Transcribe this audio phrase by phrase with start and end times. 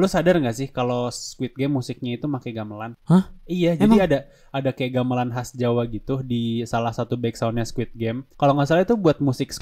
[0.00, 2.96] Lu sadar gak sih kalau Squid Game musiknya itu pakai gamelan?
[3.04, 3.28] Hah?
[3.44, 4.00] Iya, Emang?
[4.00, 8.24] jadi ada ada kayak gamelan khas Jawa gitu di salah satu backsoundnya Squid Game.
[8.40, 9.52] Kalau nggak salah itu buat musik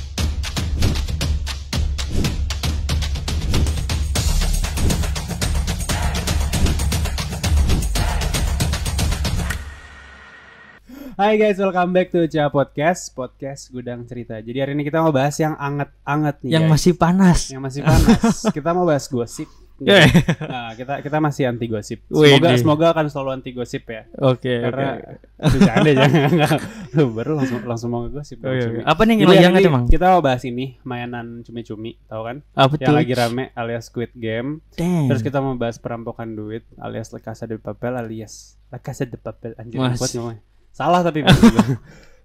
[11.19, 14.39] Hai guys, welcome back to Cia Podcast, podcast Gudang Cerita.
[14.39, 16.79] Jadi hari ini kita mau bahas yang anget-anget nih yang guys.
[16.79, 17.51] masih panas.
[17.51, 18.47] yang masih panas.
[18.55, 19.51] kita mau bahas gosip.
[19.79, 20.11] Yeah.
[20.43, 22.03] Nah, kita kita masih anti gosip.
[22.11, 22.59] Wih, Semoga di.
[22.59, 24.11] semoga akan selalu anti gosip ya.
[24.19, 25.15] Oke, Karena oke.
[25.55, 26.59] bercanda jangan
[27.17, 28.43] baru langsung langsung mau ngegosip.
[28.43, 28.75] Oke, Cumi.
[28.75, 28.83] oke.
[28.85, 29.85] Apa nih yang emang?
[29.87, 32.37] Kita mau bahas ini mainan cumi-cumi, tahu kan?
[32.53, 32.97] Apa Yang tuh?
[32.99, 34.67] lagi rame alias Squid Game.
[34.75, 35.07] Damn.
[35.09, 39.15] Terus kita mau bahas perampokan duit alias La Casa de Papel alias La Casa de
[39.15, 39.95] Papel anjir Mas.
[39.97, 40.43] kuat ngomongnya.
[40.71, 41.23] Salah tapi.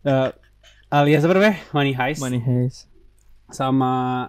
[0.03, 0.29] Eh,
[0.89, 1.55] alias apa namanya?
[1.69, 2.19] Money Heist.
[2.19, 2.89] Money Heist.
[3.47, 4.27] Sama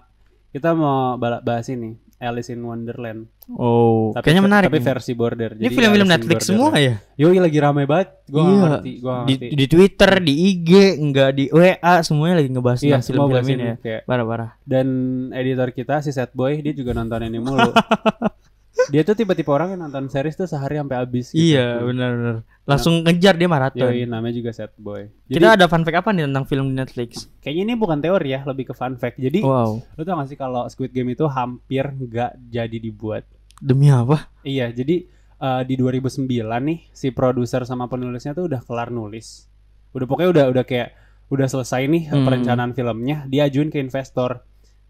[0.53, 3.29] kita mau bahas ini Alice in Wonderland.
[3.47, 4.67] Oh, Tapi kayaknya menarik.
[4.67, 4.87] Tapi nih.
[4.87, 5.51] versi border.
[5.55, 6.97] Ini film-film Netflix semua ya?
[7.15, 8.09] Yoi lagi rame banget.
[8.27, 8.57] Gua Iya.
[8.59, 8.93] ngerti.
[8.99, 9.47] Gua nggak Di, ngerti.
[9.55, 13.65] di Twitter, di IG, enggak di WA, semuanya lagi ngebahas Iya, semua film-film bahas ini
[13.85, 13.99] ya.
[14.03, 14.51] Parah-parah.
[14.65, 14.87] dan
[15.31, 17.69] editor kita si Set Boy dia juga nonton ini mulu.
[18.89, 21.53] dia tuh tipe-tipe orang yang nonton series tuh sehari sampai habis gitu.
[21.53, 22.37] Iya, benar-benar.
[22.65, 23.81] Langsung ngejar dia maraton.
[23.83, 25.09] Yoi, namanya juga Set Boy.
[25.25, 27.29] Jadi Kita ada fun fact apa nih tentang film di Netflix?
[27.39, 29.17] kayaknya ini bukan teori ya, lebih ke fun fact.
[29.17, 29.85] Jadi Wow.
[29.85, 33.25] lu tau gak sih kalau Squid Game itu hampir nggak jadi dibuat.
[33.57, 34.29] Demi apa?
[34.43, 35.05] Iya, jadi
[35.35, 36.25] eh, di 2009
[36.65, 39.45] nih si produser sama penulisnya tuh udah kelar nulis.
[39.93, 40.89] Udah pokoknya udah udah kayak
[41.29, 42.25] udah selesai nih Hmm.
[42.25, 44.41] perencanaan filmnya, dia ajuin ke investor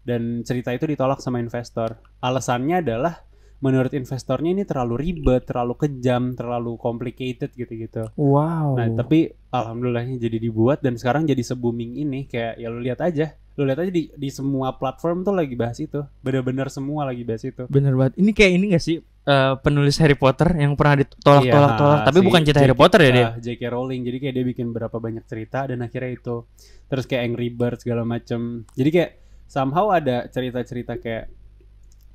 [0.01, 1.97] dan cerita itu ditolak sama investor.
[2.19, 3.25] Alasannya adalah
[3.65, 8.13] menurut investornya ini terlalu ribet, terlalu kejam, terlalu complicated gitu-gitu.
[8.13, 8.77] Wow.
[8.77, 13.33] Nah, tapi alhamdulillahnya jadi dibuat dan sekarang jadi se-booming ini kayak ya lu lihat aja.
[13.57, 16.05] Lu lihat aja di di semua platform tuh lagi bahas itu.
[16.21, 17.65] Bener-bener semua lagi bahas itu.
[17.65, 18.21] Bener banget.
[18.21, 22.25] Ini kayak ini gak sih eh, penulis Harry Potter yang pernah ditolak-tolak-tolak, Iya, tapi si
[22.29, 22.77] bukan cerita Harry.
[22.77, 23.25] Potter ya dia?
[23.25, 23.61] ah, J.K.
[23.73, 24.01] Rowling.
[24.05, 26.45] Jadi kayak dia bikin berapa banyak cerita dan akhirnya itu.
[26.85, 28.69] Terus kayak Angry Birds segala macem.
[28.77, 29.11] Jadi kayak
[29.49, 31.31] somehow ada cerita-cerita kayak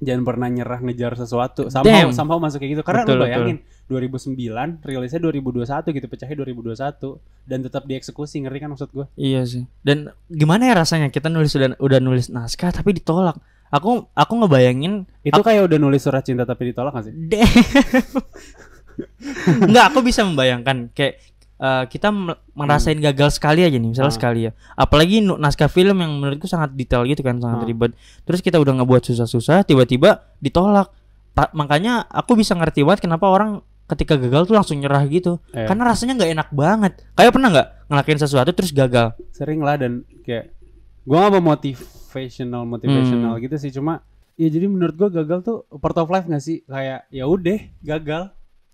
[0.01, 1.69] jangan pernah nyerah ngejar sesuatu.
[1.69, 2.17] Somehow, Damn.
[2.17, 2.83] somehow masuk kayak gitu.
[2.83, 3.57] Karena Betul, lu bayangin
[3.87, 9.07] 2009 rilisnya 2021 gitu pecahnya 2021 dan tetap dieksekusi ngeri kan maksud gua.
[9.15, 9.63] Iya sih.
[9.85, 13.37] Dan gimana ya rasanya kita nulis udah udah nulis naskah tapi ditolak.
[13.71, 17.15] Aku aku ngebayangin Itu kayak udah nulis surat cinta tapi ditolak gak sih?
[19.63, 21.30] Enggak, aku bisa membayangkan kayak
[21.61, 24.17] eh, kita me- merasain gagal sekali aja nih, misalnya Ah.
[24.17, 24.53] sekali ya.
[24.75, 27.67] Apalagi naskah film yang menurutku sangat detail gitu kan, sangat Ah.
[27.67, 27.93] ribet.
[28.25, 30.89] Terus kita udah ngebuat susah-susah, tiba-tiba ditolak.
[31.31, 35.37] Pa- makanya aku bisa ngerti banget kenapa orang ketika gagal tuh langsung nyerah gitu.
[35.51, 35.67] Eh.
[35.67, 36.93] Karena rasanya nggak enak banget.
[37.13, 39.13] Kayak pernah nggak ngelakuin sesuatu terus gagal?
[39.31, 40.53] sering lah dan kayak
[41.03, 43.43] gua gak mau motivational motivational Hmm.
[43.43, 44.05] gitu sih cuma
[44.35, 48.31] ya jadi menurut gua gagal tuh part of life gak sih kayak ya udah gagal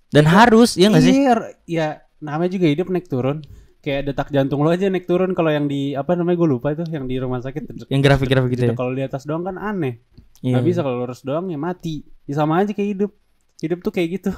[0.07, 1.15] Dan harus, ya nggak sih?
[1.17, 1.33] Iya,
[1.67, 1.89] ya
[2.19, 3.41] namanya juga hidup naik turun.
[3.81, 6.83] Kayak detak jantung lo aja naik turun kalau yang di apa namanya gue lupa itu
[6.91, 7.87] yang di rumah sakit.
[7.87, 8.75] Yang grafik-grafik gitu ya.
[8.75, 10.03] kalau di atas doang kan aneh.
[10.43, 12.03] Nggak bisa kalau lurus doang ya mati.
[12.27, 13.13] Ya sama aja kayak hidup.
[13.57, 14.31] Hidup tuh kayak gitu.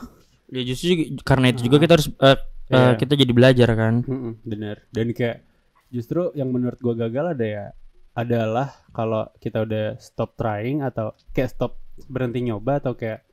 [0.49, 2.37] Ya justru juga- karena itu juga kita harus eh, eh,
[2.69, 2.97] Iya.
[2.97, 3.94] kita jadi belajar kan.
[4.43, 4.84] Bener.
[4.93, 5.44] Dan kayak
[5.88, 7.65] justru yang menurut gua gagal ada ya
[8.12, 13.25] adalah kalau kita udah stop trying atau kayak stop berhenti nyoba atau kayak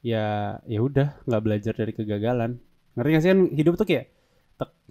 [0.00, 0.24] ya
[0.64, 2.60] ya udah nggak belajar dari kegagalan
[2.94, 4.06] ngerti gak sih kan hidup tuh kayak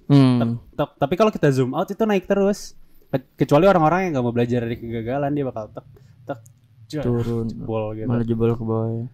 [0.04, 0.60] Hmm.
[0.70, 2.76] tek, tapi kalau kita zoom out itu naik terus
[3.08, 5.86] Ke- kecuali orang-orang yang nggak mau belajar dari kegagalan dia bakal tek
[6.26, 6.40] tek
[6.90, 7.48] jar, Turun.
[7.48, 9.06] jebol gitu malah jebol ke bawah ya.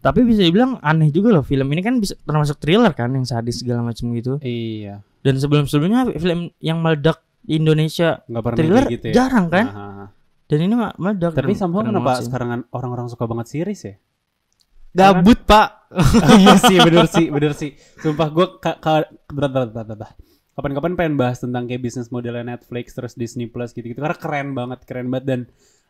[0.00, 3.60] Tapi bisa dibilang aneh juga loh film ini kan bisa termasuk thriller kan yang sadis
[3.60, 4.36] segala macam gitu.
[4.38, 9.66] iya Dan sebelum-sebelumnya film yang meledak di Indonesia nggak pernah thriller gitu ya jarang kan?
[9.66, 10.06] Nah.
[10.44, 11.32] Dan ini meledak.
[11.32, 13.94] tapi keren kenapa sekarang orang-orang suka banget series ya
[14.94, 15.90] Gabut pak.
[16.40, 20.12] iya sih bener sih bener sih sumpah gue berat, berat, berat, berat.
[20.52, 24.82] kapan-kapan pengen bahas tentang kayak bisnis modelnya Netflix terus Disney Plus gitu-gitu karena keren banget
[24.82, 25.40] keren banget dan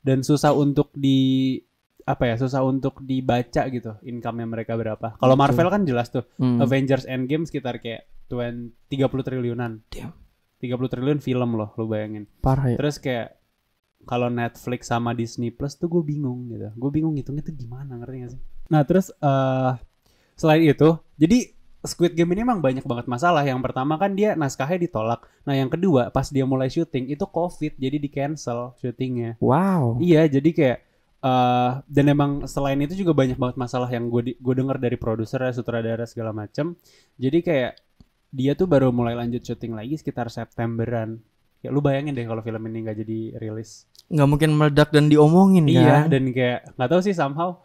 [0.00, 1.56] dan susah untuk di
[2.02, 5.36] apa ya susah untuk dibaca gitu income-nya mereka berapa kalau.
[5.36, 6.60] Marvel kan jelas tuh Hmm.
[6.60, 10.12] Avengers Endgame sekitar kayak 20, 30 triliunan Damn.
[10.58, 12.76] 30 triliun film loh lu bayangin Parah ya.
[12.76, 13.40] terus kayak
[14.04, 18.16] kalau Netflix sama Disney Plus tuh gue bingung gitu gue bingung ngitungnya tuh gimana ngerti
[18.18, 19.72] gak sih nah terus eh
[20.34, 23.44] selain itu jadi Squid Game ini emang banyak banget masalah.
[23.44, 25.28] Yang pertama kan dia naskahnya ditolak.
[25.44, 29.36] Nah yang kedua pas dia mulai syuting itu covid jadi di cancel syutingnya.
[29.36, 30.00] Wow.
[30.00, 30.78] iya jadi kayak
[31.24, 35.40] eh dan emang selain itu juga banyak banget masalah yang gue gue dengar dari produser
[35.56, 36.76] sutradara segala macam
[37.16, 37.72] jadi kayak
[38.28, 41.22] dia tuh baru mulai lanjut syuting lagi sekitar Septemberan.
[41.62, 43.88] Ya lu bayangin deh kalau film ini nggak jadi rilis.
[44.08, 46.12] Nggak mungkin meledak dan diomongin iya kan?
[46.12, 47.60] dan kayak nggak tahu sih somehow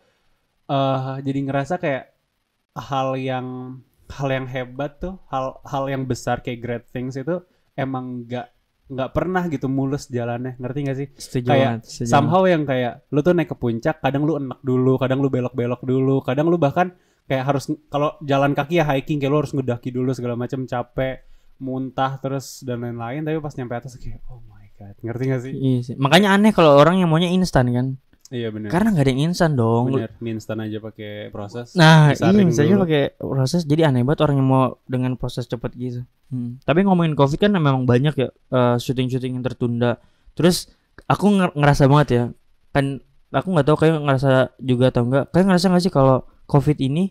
[0.70, 2.06] eh jadi ngerasa kayak
[2.78, 3.48] hal yang
[4.10, 7.42] hal yang hebat tuh hal hal yang besar kayak great things itu
[7.74, 8.48] emang nggak
[8.90, 13.22] nggak pernah gitu mulus jalannya ngerti gak sih Setuju Kayak setuju somehow yang kayak lu
[13.22, 16.98] tuh naik ke puncak kadang lu enak dulu kadang lu belok-belok dulu kadang lu bahkan
[17.30, 21.22] kayak harus kalau jalan kaki ya hiking kayak lu harus ngedaki dulu segala macam capek
[21.62, 25.54] muntah terus dan lain-lain tapi pas nyampe atas kayak oh my god ngerti gak sih
[25.54, 25.96] Iya sih.
[26.02, 27.88] Makanya aneh kalau orang yang maunya instan kan.
[28.30, 29.90] Iya bener Karena nggak ada yang instan dong.
[29.90, 34.38] bener mie instan aja pakai proses Nah, iya misalnya pakai proses jadi aneh banget orang
[34.38, 36.02] yang mau dengan proses cepet gitu.
[36.30, 36.62] Hmm.
[36.62, 39.98] Tapi ngomongin Covid kan memang banyak ya eh, syuting-syuting yang tertunda.
[40.34, 40.70] Terus
[41.06, 42.24] aku nger- ngerasa banget ya.
[42.70, 45.34] Kan aku nggak tahu kayak ngerasa juga atau enggak.
[45.34, 47.10] Kayak ngerasa nggak sih kalau Covid ini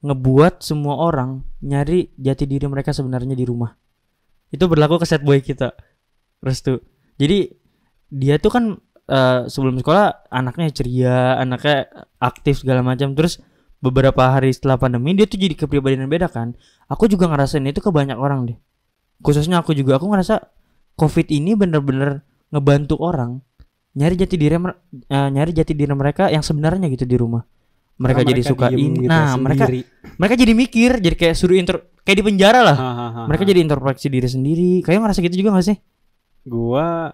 [0.00, 3.72] ngebuat semua orang nyari jati diri mereka sebenarnya di rumah.
[4.48, 5.72] Itu berlaku ke set boy kita.
[6.40, 6.78] Restu.
[7.16, 7.48] Jadi
[8.06, 8.64] dia tuh kan
[9.10, 11.86] eh, sebelum sekolah anaknya ceria, anaknya
[12.18, 13.14] aktif segala macam.
[13.14, 13.42] Terus
[13.80, 16.54] beberapa hari setelah pandemi dia tuh jadi kepribadian yang beda kan.
[16.90, 18.58] Aku juga ngerasain itu ke banyak orang deh.
[19.22, 20.52] Khususnya aku juga aku ngerasa
[20.96, 23.42] Covid ini bener-bener ngebantu orang
[23.96, 27.42] nyari jati diri eh, nyari jati diri mereka yang sebenarnya gitu di rumah.
[27.96, 29.08] Mereka Karena jadi suka ini.
[29.08, 29.80] gitu nah, mereka sendiri.
[30.20, 32.76] mereka jadi mikir, jadi kayak suruh intro kayak di penjara lah.
[32.76, 33.22] Hahaha.
[33.24, 34.70] Mereka jadi introspeksi diri sendiri.
[34.84, 35.78] Kayak ngerasa gitu juga gak sih?
[36.46, 37.10] gua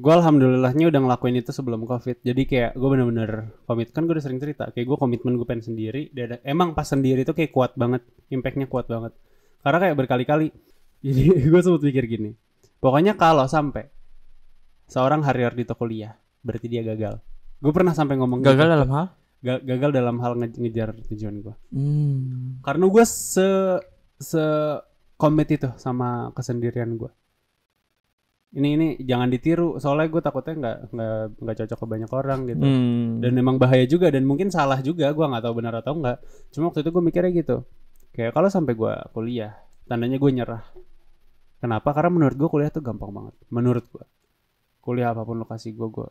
[0.00, 3.30] gua alhamdulillahnya udah ngelakuin itu sebelum covid jadi kayak gue bener-bener
[3.62, 6.72] komit kan gue udah sering cerita kayak gue komitmen gue pengen sendiri dan ada- emang
[6.72, 9.12] pas sendiri tuh kayak kuat banget impactnya kuat banget
[9.60, 10.46] karena kayak berkali-kali
[11.04, 12.30] jadi gue sempet mikir gini
[12.78, 13.92] pokoknya kalau sampai
[14.86, 17.20] seorang hari Ardito kuliah berarti dia gagal
[17.56, 18.72] gue pernah sampai ngomong Gagal gitu.
[18.72, 19.06] dalam hal?
[19.40, 22.60] Ga- gagal dalam hal nge- ngejar tujuan gue Hmm.
[22.60, 23.48] karena gue se
[24.16, 24.42] se
[25.14, 27.12] komit itu sama kesendirian gue
[28.50, 29.78] ini ini jangan ditiru.
[29.78, 32.64] Soalnya gue takutnya nggak nggak nggak cocok ke banyak orang gitu.
[32.66, 33.22] Hmm.
[33.22, 35.10] dan memang bahaya juga dan mungkin salah juga.
[35.14, 36.18] Gue nggak tahu benar atau enggak
[36.50, 37.56] cuma waktu itu gue mikirnya gitu.
[38.10, 39.54] Kayak kalau sampai gue kuliah
[39.86, 40.64] tandanya gue nyerah.
[41.60, 41.92] Kenapa?
[41.94, 43.34] Karena menurut gue kuliah tuh gampang banget.
[43.54, 44.04] Menurut gue
[44.80, 46.08] kuliah apa pun lokasi gue gue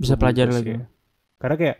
[0.00, 0.72] bisa pelajari lagi.
[0.76, 0.84] ya.
[1.36, 1.78] karena kayak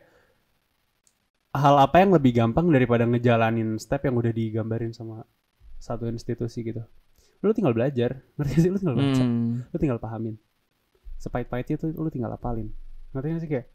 [1.57, 5.25] hal apa yang lebih gampang daripada ngejalanin step yang udah digambarin sama
[5.81, 6.85] satu institusi gitu
[7.41, 8.21] lu tinggal belajar.
[8.37, 8.71] Ngerti sih?
[8.71, 9.23] Lu tinggal baca.
[9.25, 9.65] Hmm.
[9.65, 10.35] lu tinggal pahamin.
[11.21, 12.69] Sepahit-pahitnya tuh lu tinggal apalin.
[13.13, 13.51] Ngerti gak sih?
[13.51, 13.67] Kayak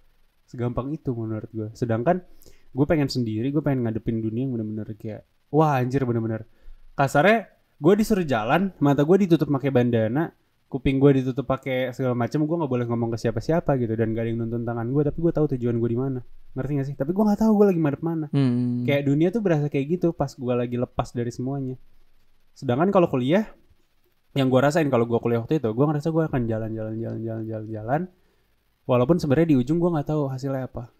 [0.45, 2.21] segampang itu menurut gue sedangkan
[2.69, 6.45] gue pengen sendiri gue pengen ngadepin dunia yang bener-bener kayak wah anjir bener-bener.
[6.93, 7.49] Kasarnya
[7.81, 10.31] gue disuruh jalan mata gue ditutup pakai bandana
[10.69, 14.27] kuping gue ditutup pakai segala macam gue nggak boleh ngomong ke siapa-siapa gitu dan gak
[14.27, 16.19] ada yang nuntun tangan gue tapi gue tahu tujuan gue di mana.
[16.55, 16.95] Ngerti gak sih?
[16.95, 18.27] Tapi gue nggak tahu gue lagi madep mana.
[18.29, 18.85] Hmm.
[18.85, 21.75] kayak dunia tuh berasa kayak gitu pas gue lagi lepas dari semuanya
[22.55, 23.51] sedangkan kalau kuliah
[24.35, 28.01] yang gue rasain kalau gue kuliah waktu itu gue ngerasa gue akan jalan-jalan jalan-jalan jalan-jalan
[28.87, 30.91] walaupun sebenarnya di ujung gue nggak tahu hasilnya apa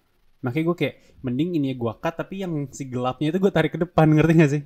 [0.44, 3.72] makanya gue kayak mending ini ya gue cut tapi yang si gelapnya itu gue tarik
[3.75, 4.63] ke depan ngerti gak sih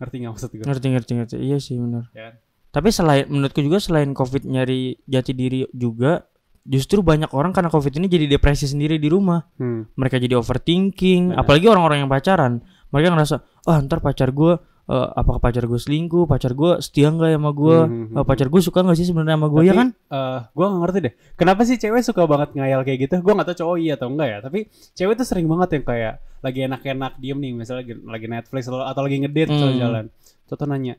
[0.00, 1.36] ngerti nggak maksud gue ngerti ngerti ngerti.
[1.44, 2.08] Iya sih benar.
[2.16, 2.40] Ya.
[2.72, 6.24] Tapi selain menurutku juga selain Covid nyari jati diri juga
[6.64, 9.44] justru banyak orang karena Covid ini jadi depresi sendiri di rumah.
[9.60, 9.92] hmm.
[10.00, 11.44] Mereka jadi overthinking, Benar.
[11.44, 12.64] apalagi orang-orang yang pacaran.
[12.94, 13.36] Mereka ngerasa,
[13.68, 14.56] "Oh, ntar pacar gue
[14.90, 16.26] eh, apakah pacar gue selingkuh?
[16.26, 17.78] Pacar gue setia nggak ya sama gue?
[17.78, 20.64] Hmm, hmm, Eh, pacar gue suka nggak sih sebenarnya sama gue ya kan?" eh, gue
[20.66, 23.76] gak ngerti deh kenapa sih cewek suka banget ngayal kayak gitu gue gak tau cowok
[23.78, 24.58] iya atau enggak ya tapi
[24.92, 28.80] cewek tuh sering banget yang kayak lagi enak-enak diem nih misalnya lagi, lagi Netflix atau,
[28.82, 29.78] atau lagi ngedate atau Hmm.
[29.78, 30.04] jalan
[30.44, 30.98] Toto nanya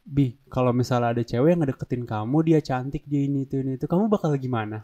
[0.00, 3.84] Bi kalau misalnya ada cewek yang ngedeketin kamu dia cantik dia ini itu ini itu
[3.84, 4.82] kamu bakal gimana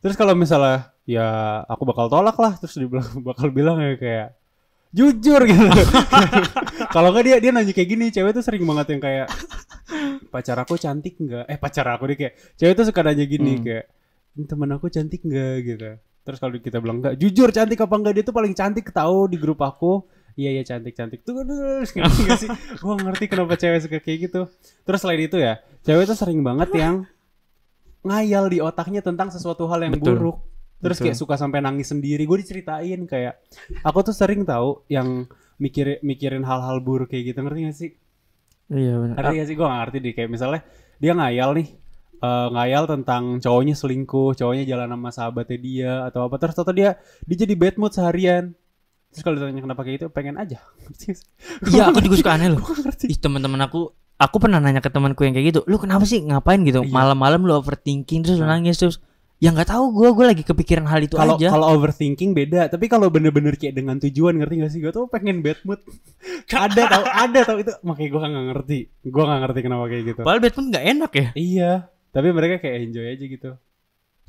[0.00, 1.26] terus kalau misalnya ya
[1.66, 2.88] aku bakal tolak lah terus dia
[3.28, 4.28] bakal bilang ya kayak
[4.92, 5.66] jujur gitu.
[6.94, 9.26] Kalau nggak dia dia nanya kayak gini cewek tuh sering banget yang kayak
[10.28, 11.48] pacar aku cantik nggak?
[11.48, 13.64] Eh pacar aku dia kayak cewek tuh suka nanya gini Hmm.
[13.64, 13.84] kayak
[14.36, 15.54] "Ini temen aku cantik nggak?
[15.64, 15.90] Gitu.
[16.22, 19.36] Terus kalau kita bilang nggak jujur cantik apa enggak dia tuh paling cantik tahu di
[19.40, 20.04] grup aku.
[20.32, 21.24] Iya iya cantik cantik.
[21.24, 22.48] Tuh ngerti gak sih?
[22.80, 24.40] Gua ngerti kenapa cewek suka kayak gitu.
[24.84, 27.04] Terus selain itu ya cewek tuh sering banget yang
[28.02, 30.18] ngayal di otaknya tentang sesuatu hal yang Betul.
[30.18, 30.38] buruk
[30.82, 31.04] terus Betul.
[31.06, 33.38] kayak suka sampai nangis sendiri gue diceritain kayak
[33.80, 35.24] aku tuh sering tahu yang
[35.56, 37.90] mikir mikirin hal-hal buruk kayak gitu ngerti gak sih
[38.66, 39.14] Iya benar.
[39.16, 40.60] ngerti gak sih gue gak ngerti deh kayak misalnya
[40.98, 41.68] dia ngayal nih
[42.18, 46.98] eh, ngayal tentang cowoknya selingkuh cowoknya jalan sama sahabatnya dia atau apa terus atau dia
[47.22, 48.50] dia jadi bad mood seharian
[49.08, 50.56] terus kalau ditanya kenapa kayak gitu pengen aja?
[51.68, 52.64] Iya, aku juga suka aneh loh.
[53.04, 56.64] Ih, teman-teman aku aku pernah nanya ke temanku yang kayak gitu, "Lu kenapa sih ngapain
[56.64, 56.80] gitu?
[56.80, 56.88] Iya.
[56.88, 58.56] Malam-malam lu overthinking terus lu Nah.
[58.56, 59.04] nangis terus."
[59.42, 61.50] Ya nggak tahu gue gue lagi kepikiran hal itu kalau aja.
[61.50, 64.78] kalau overthinking beda tapi kalau bener-bener kayak dengan tujuan ngerti gak sih?
[64.78, 65.82] Gue tuh pengen bad mood.
[66.54, 67.74] Ada tau ada tau itu.
[67.82, 68.78] Makanya gue gak ngerti.
[69.02, 70.20] Gue gak ngerti kenapa kayak gitu.
[70.22, 71.28] Padahal Batman nggak enak ya.
[71.34, 71.72] iya.
[72.14, 73.50] Tapi mereka kayak enjoy aja gitu.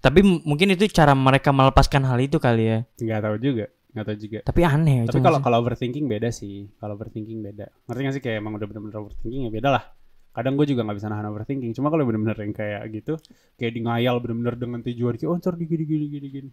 [0.02, 2.80] Tapi mungkin itu cara mereka melepaskan hal itu kali ya.
[2.98, 4.40] nggak tahu juga nggak tahu juga.
[4.42, 5.14] Tapi aneh itu.
[5.14, 6.74] tapi kalau kalau overthinking beda sih.
[6.82, 7.70] Kalau overthinking beda.
[7.86, 8.22] Ngerti gak sih?
[8.26, 9.86] Kayak emang udah bener-bener overthinking ya beda lah
[10.34, 13.14] kadang gue juga nggak bisa nahan overthinking cuma kalau bener-bener yang kayak gitu
[13.56, 16.50] kayak di ngayal bener-bener dengan tujuan kayak oh ntar di gini gini gini gini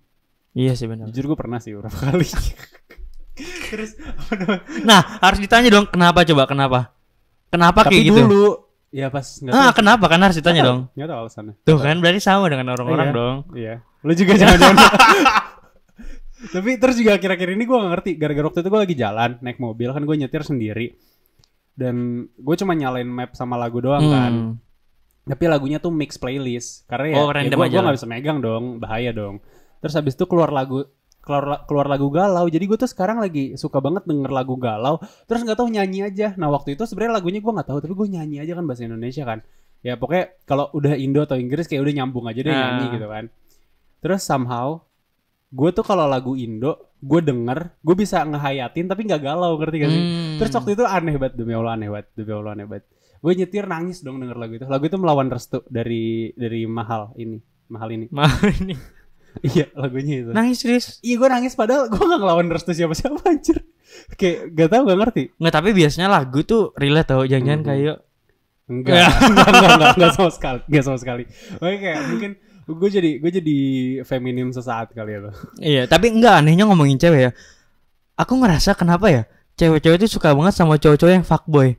[0.52, 1.08] Iya sih benar.
[1.08, 2.26] jujur gue pernah sih beberapa kali
[3.66, 6.78] terus apa namanya Nah, harus ditanya dong kenapa coba kenapa?
[7.48, 8.20] Kenapa tapi kayak gitu?
[8.20, 8.44] dulu
[8.90, 10.80] ya pas nggak Ah, kenapa kan harus ditanya dong.
[10.92, 13.16] nggak tahu alasannya Tuh kan berarti sama dengan orang-orang Iya.
[13.16, 13.36] dong.
[13.54, 13.74] Iya.
[14.00, 14.76] Lu juga jangan-jangan.
[16.50, 18.10] Tapi terus juga akhir-akhir ini gue gak ngerti.
[18.16, 20.96] Gara-gara waktu itu gue lagi jalan naik mobil kan gue nyetir sendiri.
[21.80, 21.96] Dan
[22.28, 24.32] gue cuma nyalain map sama lagu doang kan.
[24.32, 24.52] Hmm.
[25.24, 26.84] Tapi lagunya tuh mix playlist.
[26.84, 27.88] Karena ya, Oh, ya gue lah.
[27.88, 28.76] gak bisa megang dong.
[28.76, 29.40] Bahaya dong.
[29.80, 30.84] Terus habis itu keluar lagu
[31.20, 32.44] keluar keluar lagu galau.
[32.46, 35.00] Jadi gue tuh sekarang lagi suka banget denger lagu galau.
[35.24, 36.36] Terus nggak tahu nyanyi aja.
[36.36, 37.78] Nah waktu itu sebenarnya lagunya gue nggak tahu.
[37.80, 39.40] Tapi gue nyanyi aja kan bahasa Indonesia kan.
[39.80, 42.60] Ya pokoknya kalau udah Indo atau Inggris kayak udah nyambung aja deh Ah.
[42.76, 43.24] nyanyi gitu kan.
[44.00, 44.84] Terus somehow
[45.48, 49.90] gue tuh kalau lagu Indo gue denger gue bisa ngehayatin tapi nggak galau ngerti gak
[49.90, 50.02] sih?
[50.02, 50.36] Hmm.
[50.36, 52.84] Terus waktu itu aneh banget demi Allah aneh banget demi Allah aneh banget.
[53.20, 54.64] Gue nyetir nangis dong denger lagu itu.
[54.64, 58.06] Lagu itu melawan restu dari dari mahal ini mahal ini.
[58.08, 58.74] Mah ini
[59.54, 60.30] iya lagunya itu.
[60.30, 60.86] nangis serius.
[61.00, 63.64] Iya gue nangis padahal gue gak ngelawan restu siapa-siapa anjir.
[64.14, 65.22] Kayak gak tau gak ngerti.
[65.36, 67.66] Nggak tapi biasanya lagu tuh relate tau jangan-jangan Mhm.
[67.66, 67.96] kayak
[68.70, 69.10] Enggak, enggak,
[69.50, 71.24] enggak, enggak, enggak sama sekali, enggak sama sekali.
[71.58, 72.30] Oke kayak mungkin
[72.66, 73.58] gue jadi gue jadi
[74.04, 75.34] feminim sesaat kali ya tuh.
[75.60, 77.30] Iya, tapi enggak anehnya ngomongin cewek ya.
[78.20, 79.22] Aku ngerasa kenapa ya?
[79.56, 81.76] Cewek-cewek itu suka banget sama cowok-cowok yang fuckboy.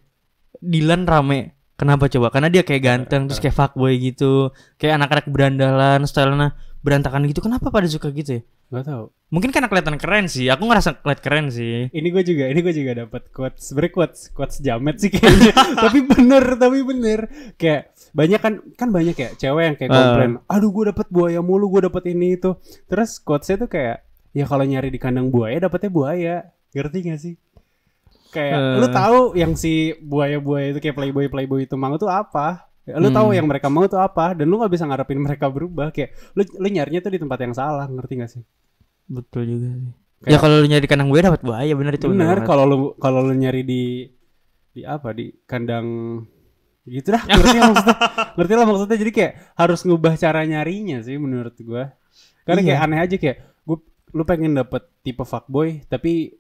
[0.61, 1.57] Dilan rame.
[1.77, 2.29] Kenapa coba?
[2.29, 4.53] Karena dia kayak ganteng terus kayak fuckboy gitu.
[4.77, 7.41] Kayak anak-anak berandalan, stylenya berantakan gitu.
[7.41, 8.43] Kenapa pada suka gitu ya?
[8.71, 9.11] Gak tau.
[9.29, 10.47] Mungkin karena kelihatan keren sih.
[10.47, 11.87] Aku ngerasa kelihatan keren sih.
[11.87, 15.53] Ini gue juga, ini gue juga dapat quotes, sebenernya quotes, quotes jamet sih kayaknya.
[15.87, 17.19] tapi bener, tapi bener.
[17.55, 19.97] Kayak banyak kan, kan banyak ya cewek yang kayak Ah.
[20.01, 22.55] komplain, aduh gue dapet buaya mulu, gue dapet ini itu.
[22.87, 26.35] Terus quotesnya tuh kayak, ya kalau nyari di kandang buaya dapetnya buaya,
[26.71, 27.35] ngerti gak sih?
[28.31, 28.75] Kayak Eh.
[28.79, 32.70] lu tahu yang si buaya-buaya itu kayak playboy playboy itu mau tuh apa?
[32.81, 33.37] Ya, Lu tahu Hmm.
[33.37, 34.33] yang mereka mau tuh apa?
[34.33, 35.89] Dan lu nggak bisa ngarepin mereka berubah.
[35.89, 38.43] Kayak lu lu nyarinya tuh di tempat yang salah, ngerti gak sih?
[39.05, 39.91] Betul juga sih.
[40.19, 42.05] Kayak- Ya kalau lu nyari kandang buaya dapat buaya bener itu.
[42.07, 42.47] Bener, banget.
[42.47, 43.83] kalau lu kalau lu nyari di
[44.71, 45.87] di apa di kandang
[46.83, 47.95] gitu dah ngerti lah maksudnya
[48.33, 51.93] ngerti lah maksudnya jadi kayak harus ngubah cara nyarinya sih menurut gua
[52.41, 52.67] karena Iya.
[52.67, 53.77] kayak aneh aja kayak gua
[54.09, 56.39] lu pengen dapet tipe fuckboy tapi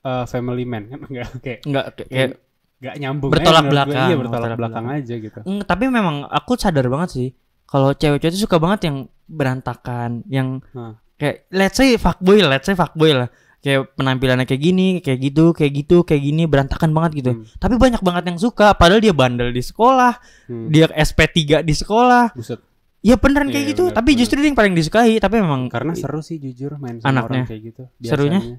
[0.00, 2.30] uh, family man kan enggak kayak Enggak kayak, kayak
[2.78, 6.52] enggak nyambung Bertolak aja belakang, iya bertolak bertolak belakang aja gitu Mm, tapi memang aku
[6.54, 7.28] sadar banget sih
[7.64, 8.96] kalau cewek-cewek itu suka banget yang
[9.28, 10.96] berantakan, yang Hah.
[11.14, 13.28] kayak let's say fuckboy, let's say fuckboy lah.
[13.58, 17.30] Kayak penampilannya kayak gini, kayak gitu, kayak gitu, kayak gini, berantakan banget gitu.
[17.34, 17.44] Hmm.
[17.56, 20.16] Tapi banyak banget yang suka padahal dia bandel di sekolah,
[20.46, 20.70] Hmm.
[20.70, 22.32] dia SP3 di sekolah.
[22.32, 22.62] buset
[22.98, 24.20] Ya beneran kayak Iya, gitu, bener, tapi bener.
[24.20, 27.26] justru dia yang paling disukai, tapi memang karena seru sih jujur main sama Anaknya.
[27.36, 28.40] orang kayak gitu Serunya?
[28.40, 28.58] biasanya.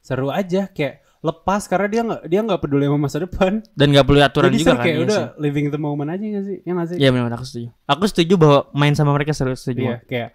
[0.00, 0.94] seru aja kayak
[1.26, 4.60] lepas karena dia nggak dia nggak peduli sama masa depan dan gak perlu aturan Jadi
[4.62, 4.84] juga kan.
[4.86, 5.40] kayak iya udah sih.
[5.42, 6.56] living the moment aja gak sih?
[6.62, 6.96] Ya gak sih?
[7.02, 7.68] Iya benar aku setuju.
[7.84, 9.82] Aku setuju bahwa main sama mereka seru setuju.
[9.82, 10.28] Iya, kayak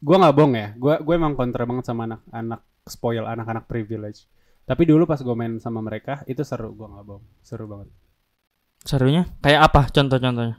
[0.00, 0.68] gua nggak bohong ya.
[0.74, 4.24] Gua gue emang kontra banget sama anak-anak spoil, anak-anak privilege.
[4.62, 7.24] Tapi dulu pas gue main sama mereka itu seru, gua nggak bohong.
[7.44, 7.88] Seru banget.
[8.82, 10.56] Serunya kayak apa contoh-contohnya?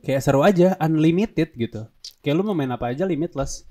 [0.00, 1.82] Kayak seru aja, unlimited gitu.
[2.20, 3.64] Kayak lu mau main apa aja limitless.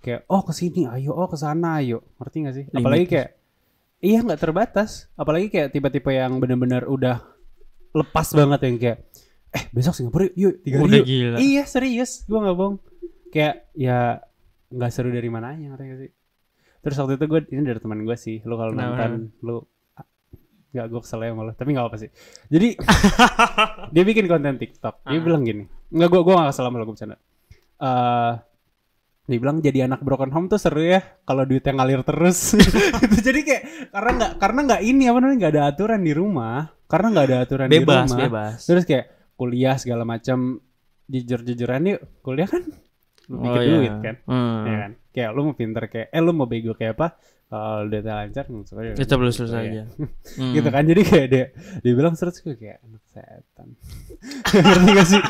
[0.00, 2.04] Kayak oh ke sini, ayo, oh ke sana, ayo.
[2.20, 2.64] Ngerti gak sih?
[2.70, 3.12] Apalagi Limitless.
[3.12, 3.28] kayak
[4.04, 5.08] iya nggak terbatas.
[5.14, 7.24] Apalagi kayak tipe-tipe yang bener-bener udah
[7.90, 8.98] lepas banget yang kayak
[9.50, 11.06] eh besok Singapura yuk, yuk tiga hari Udah yuk.
[11.06, 11.36] gila.
[11.38, 12.76] Iya serius, gua nggak bohong.
[13.30, 14.20] Kayak ya
[14.68, 16.10] nggak seru dari mananya gak sih?
[16.78, 19.64] Terus waktu itu gue ini dari teman gue sih, lu kalau nonton lu
[20.68, 22.10] nggak gue kesel ya malah, tapi nggak apa sih.
[22.50, 22.74] Jadi
[23.94, 25.22] dia bikin konten TikTok, dia Ah.
[25.22, 27.16] bilang gini, nggak gue gue nggak kesel sama lu gue bercanda.
[27.78, 28.32] Eh
[29.24, 32.52] dia bilang jadi anak broken home tuh seru ya kalau duitnya ngalir terus
[33.00, 36.58] gitu jadi kayak karena nggak karena nggak ini apa namanya nggak ada aturan di rumah
[36.84, 38.56] karena nggak ada aturan di Bebas, rumah bebas.
[38.68, 39.04] terus kayak
[39.34, 40.60] kuliah segala macam
[41.08, 42.62] jujur-jujuran yuk kuliah kan
[43.28, 43.60] iya.
[43.64, 44.62] duit kan Hmm.
[44.68, 48.14] ya kan kayak lu mau pinter kayak eh lu mau bego kayak apa kalau duitnya
[48.16, 49.70] lancar aja Kita belum Gitu, selesai ya.
[49.70, 49.82] aja.
[50.38, 50.52] Hmm.
[50.52, 51.44] gitu kan jadi kayak dia
[51.78, 53.68] dia bilang terus gue kayak anak setan
[54.64, 55.20] ngerti gak sih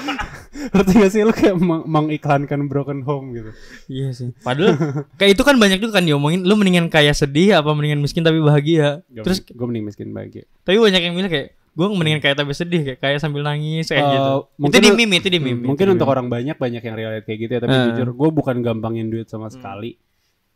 [0.66, 3.50] ngerti gak sih lu kayak meng- mengiklankan broken home gitu
[3.86, 4.28] Iya sih.
[4.38, 4.74] Padahal
[5.14, 8.38] kayak itu kan banyak juga kan diomongin lu mendingan kaya sedih apa mendingan miskin tapi
[8.38, 9.02] bahagia.
[9.06, 12.80] Terus gue mending miskin bahagia tapi banyak yang bilang kayak gue mendingan kaya tapi sedih
[12.86, 14.32] kayak kaya sambil nangis kayak Eh, gitu.
[14.56, 15.58] mungkin itu di meme, itu di meme.
[15.58, 17.82] Hmm, mungkin untuk orang banyak banyak yang relate kayak gitu ya tapi Eh.
[17.90, 19.58] jujur gue bukan gampangin duit sama Hmm.
[19.58, 19.98] sekali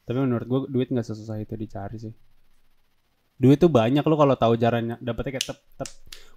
[0.08, 2.14] tapi menurut gue duit nggak sesusah itu dicari sih.
[3.36, 4.96] Duit tuh banyak lo kalau tahu caranya.
[5.04, 5.88] Dapetnya kayak tep tep.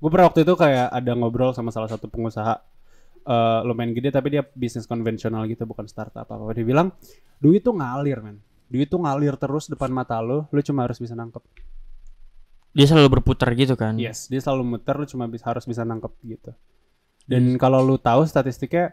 [0.03, 2.59] Gue pernah waktu itu kayak ada ngobrol sama salah satu pengusaha
[3.23, 6.51] eh, lumayan gede tapi dia bisnis konvensional gitu bukan startup apa apa.
[6.51, 6.91] Dia bilang
[7.39, 8.43] duit tuh ngalir men.
[8.67, 11.39] Duit tuh ngalir terus depan mata lo lu cuma harus bisa nangkep.
[12.75, 13.95] Dia selalu berputar gitu kan.
[13.95, 16.51] yes dia selalu muter lu cuma bisa harus bisa nangkep gitu.
[17.23, 18.91] Dan kalau lu tahu statistiknya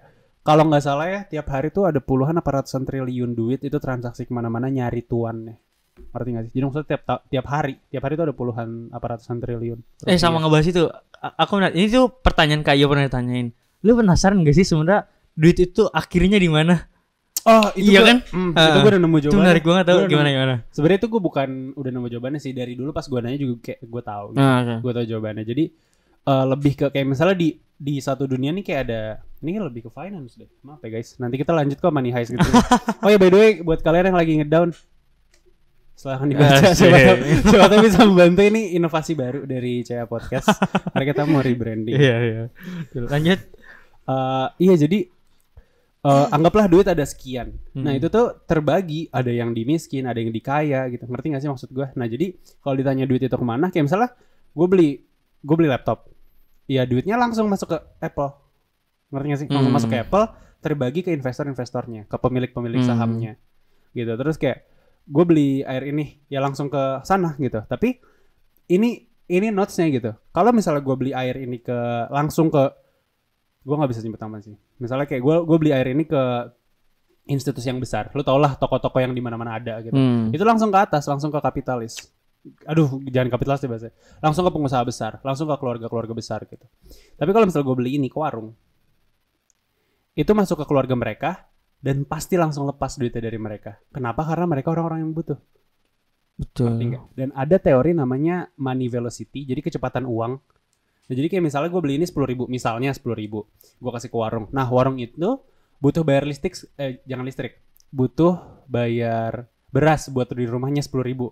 [0.49, 4.25] kalau nggak salah ya tiap hari tuh ada puluhan apa ratusan triliun duit itu transaksi
[4.25, 5.61] ke mana-mana nyari tuannya
[6.09, 9.37] ngerti nggak sih jadi maksudnya tiap tiap hari tiap hari tuh ada puluhan apa ratusan
[9.37, 13.51] triliun Eh sama ngebahas itu, aku ini tuh pertanyaan Kak Iyo pernah ditanyain.
[13.81, 16.87] Lu penasaran gak sih sebenarnya duit itu akhirnya di mana?
[17.41, 18.19] oh itu Iya gua- kan?
[18.29, 20.37] hmm, Ah, itu gue udah nemu Itu jawabannya menarik banget tau Gua udah gimana nemu-
[20.37, 20.55] gimana.
[20.69, 23.79] sebenarnya itu gue bukan udah nemu jawabannya sih dari dulu pas gue nanya juga kayak
[23.83, 24.39] gue tahu gitu.
[24.39, 24.75] Nah, oke.
[24.79, 25.65] gue tahu jawabannya jadi
[26.29, 29.01] eh, lebih ke kayak misalnya di di satu dunia nih kayak ada
[29.39, 32.35] ini kan lebih ke finance deh maaf ya guys nanti kita lanjut ke money heist
[32.35, 32.43] gitu
[33.01, 34.71] oh ya by the way buat kalian yang lagi ngedown
[35.95, 36.79] silahkan dibaca Asik.
[36.79, 40.47] siapa tahu siapa tahu bisa membantu ini inovasi baru dari CA Podcast
[40.91, 42.43] karena kita mau rebranding Iya iya.
[42.95, 43.41] Lanjut.
[44.09, 44.99] Eh, iya jadi
[46.01, 47.51] eh, anggaplah duit ada sekian.
[47.75, 47.99] Nah Hmm.
[47.99, 51.03] itu tuh terbagi ada yang di miskin, ada yang di kaya gitu.
[51.03, 51.87] Ngerti gak sih maksud gue?
[51.93, 52.31] Nah jadi
[52.63, 54.15] kalau ditanya duit itu ke mana, kayak misalnya
[54.55, 54.91] gue beli
[55.39, 56.07] gue beli laptop,
[56.69, 58.31] ya duitnya langsung masuk ke Apple.
[59.09, 59.49] Ngerti gak sih?
[59.49, 59.79] Langsung Hmm.
[59.81, 60.25] masuk ke Apple,
[60.61, 62.91] terbagi ke investor-investornya, ke pemilik-pemilik Hmm.
[62.93, 63.33] sahamnya,
[63.97, 64.13] gitu.
[64.13, 64.69] Terus kayak
[65.09, 67.65] gue beli air ini, ya langsung ke sana gitu.
[67.65, 67.97] Tapi
[68.69, 70.13] ini ini notesnya gitu.
[70.33, 72.69] Kalau misalnya gue beli air ini ke langsung ke
[73.65, 74.57] gue nggak bisa nyebut nama sih.
[74.81, 76.23] Misalnya kayak gue gue beli air ini ke
[77.29, 78.09] institusi yang besar.
[78.17, 79.93] Lu tau lah toko-toko yang di mana-mana ada gitu.
[79.97, 80.33] Hmm.
[80.33, 82.09] Itu langsung ke atas, langsung ke kapitalis.
[82.65, 83.91] Aduh, jangan kapitalis deh bahasa.
[84.23, 86.65] Langsung ke pengusaha besar, langsung ke keluarga-keluarga besar gitu.
[87.19, 88.55] Tapi kalau misalnya gue beli ini ke warung,
[90.15, 91.31] itu masuk ke keluarga mereka
[91.79, 93.77] dan pasti langsung lepas duitnya dari mereka.
[93.91, 94.25] Kenapa?
[94.25, 95.39] Karena mereka orang-orang yang butuh.
[96.39, 96.79] Betul.
[97.19, 100.39] Dan ada teori namanya money velocity, jadi kecepatan uang.
[101.09, 103.49] Nah, jadi kayak misalnya gue beli ini sepuluh ribu, misalnya sepuluh ribu,
[103.81, 104.47] gue kasih ke warung.
[104.55, 105.43] Nah warung itu
[105.83, 107.59] butuh bayar listrik, eh jangan listrik,
[107.91, 111.27] butuh bayar beras buat di rumahnya sepuluh ribu.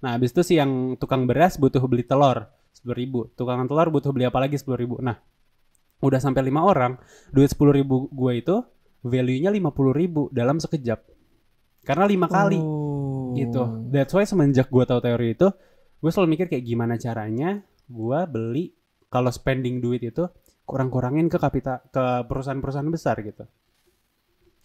[0.00, 4.10] Nah habis itu si yang tukang beras butuh beli telur sepuluh ribu, tukang telur butuh
[4.12, 4.96] beli apa lagi sepuluh ribu.
[5.00, 5.20] Nah
[6.00, 6.96] udah sampai lima orang,
[7.28, 8.56] duit sepuluh ribu gue itu
[9.04, 11.04] value-nya lima puluh ribu dalam sekejap.
[11.84, 13.36] Karena lima kali Oh.
[13.38, 13.62] gitu.
[13.94, 15.48] That's why semenjak gue tahu teori itu,
[16.02, 18.74] gue selalu mikir kayak gimana caranya gue beli
[19.06, 20.26] kalau spending duit itu
[20.66, 23.46] kurang-kurangin ke kapital ke perusahaan-perusahaan besar gitu.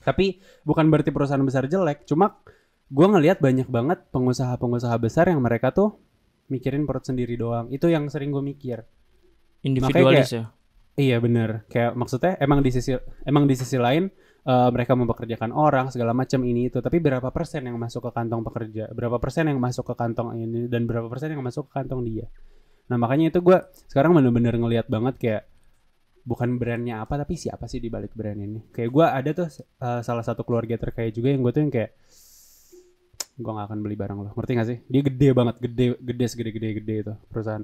[0.05, 2.38] Tapi bukan berarti perusahaan besar jelek, cuma
[2.89, 5.98] gue ngelihat banyak banget pengusaha-pengusaha besar yang mereka tuh
[6.50, 7.69] mikirin perut sendiri doang.
[7.74, 8.86] Itu yang sering gue mikir.
[9.65, 10.54] Individualis ya.
[10.95, 12.95] Iya bener, kayak maksudnya emang di sisi
[13.28, 14.08] emang di sisi lain
[14.48, 18.48] eh, mereka mempekerjakan orang segala macam ini itu, tapi berapa persen yang masuk ke kantong
[18.48, 22.08] pekerja, berapa persen yang masuk ke kantong ini dan berapa persen yang masuk ke kantong
[22.08, 22.32] dia.
[22.88, 23.60] Nah makanya itu gue
[23.91, 25.43] sekarang bener-bener ngelihat banget kayak
[26.24, 28.63] bukan brandnya apa tapi siapa sih di balik brand ini.
[28.71, 31.91] Kayak gue ada tuh eh, salah satu keluarga terkaya juga yang gue tuh yang kayak
[33.36, 34.78] gue gak akan beli barang lo, ngerti gak sih?
[34.88, 37.63] Dia gede banget, gede gede segede gede gede itu perusahaan.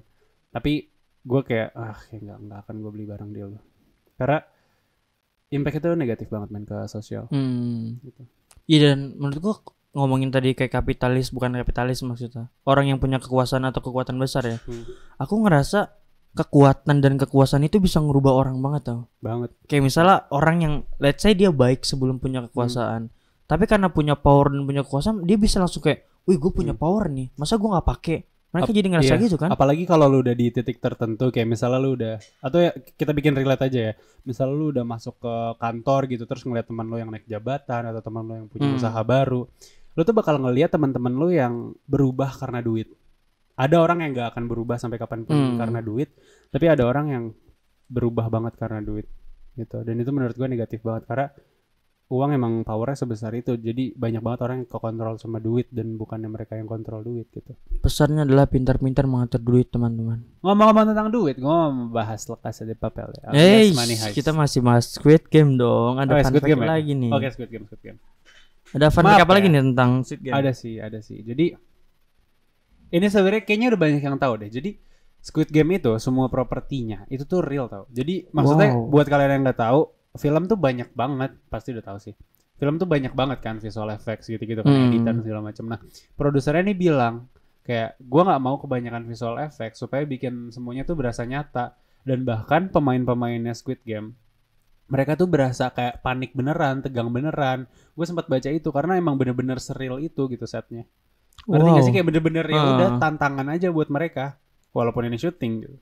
[0.51, 3.61] Tapi gue kayak ah kayak nggak nggak akan gue beli barang dia lo
[4.17, 4.41] karena
[5.53, 7.97] impact itu negatif banget main ke sosial Hmm.
[8.05, 8.21] gitu.
[8.69, 9.55] Iya dan menurut gua
[9.91, 12.47] ngomongin tadi kayak kapitalis bukan kapitalis maksudnya.
[12.63, 14.57] Orang yang punya kekuasaan atau kekuatan besar ya.
[14.63, 14.87] Hmm.
[15.19, 15.91] Aku ngerasa
[16.31, 19.01] kekuatan dan kekuasaan itu bisa ngerubah orang banget tau.
[19.19, 23.11] banget Kayak misalnya orang yang let's say dia baik sebelum punya kekuasaan.
[23.51, 26.79] Tapi karena punya power dan punya kekuasaan dia bisa langsung kayak, "Wih, gue punya Hmm.
[26.79, 27.35] power nih.
[27.35, 28.17] Masa gua nggak pakai?"
[28.51, 29.23] Mereka Ap- jadi ngerasa iya.
[29.23, 29.47] gitu kan?
[29.47, 33.31] apalagi kalau lu udah di titik tertentu kayak misalnya lu udah atau ya kita bikin
[33.31, 37.07] relate aja ya misalnya lu udah masuk ke kantor gitu terus ngeliat teman lu yang
[37.07, 38.75] naik jabatan atau teman lu yang punya Hmm.
[38.75, 39.47] usaha baru
[39.95, 41.53] lu tuh bakal ngeliat teman-teman lu yang
[41.87, 42.91] berubah karena duit
[43.55, 45.55] ada orang yang gak akan berubah sampai kapan pun Hmm.
[45.55, 46.11] karena duit
[46.51, 47.23] tapi ada orang yang
[47.87, 49.07] berubah banget karena duit
[49.55, 51.31] gitu dan itu menurut gue negatif banget karena
[52.11, 56.27] uang emang powernya sebesar itu jadi banyak banget orang yang kekontrol sama duit dan bukannya
[56.27, 60.19] mereka yang kontrol duit gitu Pesannya adalah pintar-pintar mengatur duit, teman-teman.
[60.37, 64.11] ngomong-ngomong tentang duit gue mau membahas lekas di papel ya heist.
[64.11, 65.97] kita masih bahas Squid Game dong.
[65.97, 66.67] Ada Oh, ya, fun Squid fact Game ya?
[66.69, 67.11] lagi nih.
[67.11, 67.99] oke Squid Game Squid Game
[68.69, 69.33] Ada fun fact apa ya.
[69.33, 70.35] lagi nih tentang Squid Game?
[70.35, 71.45] ada sih ada sih jadi
[72.91, 74.71] ini sebenarnya kayaknya udah banyak yang tahu deh jadi
[75.17, 78.89] Squid Game itu semua propertinya itu tuh real tau jadi maksudnya Wow.
[78.89, 79.81] buat kalian yang nggak tahu
[80.13, 82.13] film tuh banyak banget pasti udah tahu sih
[82.55, 84.87] film tuh banyak banget kan visual effects gitu-gitu kan Hmm.
[84.89, 85.79] editan segala macam nah
[86.13, 87.27] produsernya nih bilang
[87.61, 92.67] kayak gua nggak mau kebanyakan visual effects supaya bikin semuanya tuh berasa nyata dan bahkan
[92.67, 94.17] pemain-pemainnya Squid Game
[94.85, 97.63] mereka tuh berasa kayak panik beneran, tegang beneran.
[97.95, 100.83] Gue sempat baca itu karena emang bener-bener seril itu gitu setnya.
[101.47, 101.75] Ngerti Wow.
[101.79, 102.67] gak sih kayak bener-bener ya Ah.
[102.75, 104.35] udah tantangan aja buat mereka.
[104.75, 105.79] Walaupun ini syuting gitu.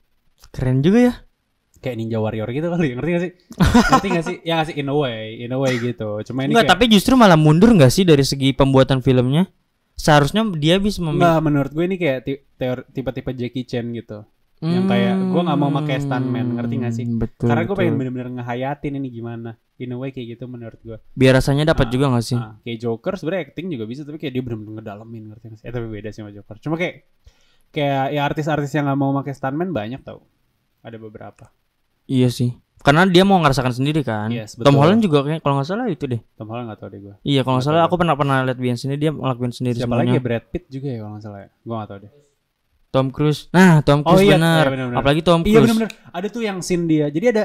[0.54, 1.14] Keren juga ya.
[1.80, 3.32] Kayak Ninja Warrior gitu kali, ngerti gak sih?
[3.90, 4.36] ngerti gak sih?
[4.42, 6.20] Ya gak sih in a way, in a way gitu.
[6.22, 9.48] Cuma ini Enggak, kayak, tapi justru malah mundur nggak sih dari segi pembuatan filmnya?
[9.92, 12.18] Seharusnya dia bisa memilih Nggak, menurut gue ini kayak
[12.90, 14.24] tipe-tipe Jackie Chan gitu.
[14.60, 17.04] yang kayak gua nggak mau pakai stuntman, ngerti nggak sih?
[17.04, 17.48] Hmm, Betul.
[17.48, 17.80] Karena gue betul.
[17.80, 19.50] pengen bener-bener ngehayatin ini gimana.
[19.76, 21.00] In a way kayak gitu menurut gue.
[21.10, 22.36] biar rasanya dapat Ah, juga nggak sih?
[22.36, 25.64] Ah, kayak Joker sebenarnya acting juga bisa tapi kayak dia bener-bener ngedalamin ngerti nggak sih?
[25.64, 26.56] Eh tapi beda sih sama Joker.
[26.60, 27.08] Cuma kayak
[27.70, 30.20] kayak ya artis-artis yang nggak mau pakai stuntman banyak tau.
[30.80, 31.48] Ada beberapa.
[32.10, 32.50] Iya sih.
[32.80, 34.32] Karena dia mau ngerasakan sendiri kan.
[34.32, 34.80] Yes, Tom betul.
[34.80, 36.18] Holland juga kayak kalau nggak salah itu deh.
[36.34, 37.14] Tom Holland nggak tau deh gue.
[37.22, 39.94] Iya kalau nggak salah tahu aku pernah pernah lihat behind sini dia ngelakuin sendiri Siapa
[39.94, 40.16] lagi semuanya.
[40.16, 41.48] ya Brad Pitt juga ya kalau nggak salah ya.
[41.54, 42.12] Gue nggak tau deh.
[42.90, 43.40] Tom Cruise.
[43.52, 44.64] Nah Tom Oh Cruise iya, benar.
[44.64, 44.98] iya, benar-benar.
[44.98, 45.52] Apalagi Tom Cruise.
[45.52, 45.90] Iya bener-bener.
[46.10, 47.06] Ada tuh yang scene dia.
[47.06, 47.44] Jadi ada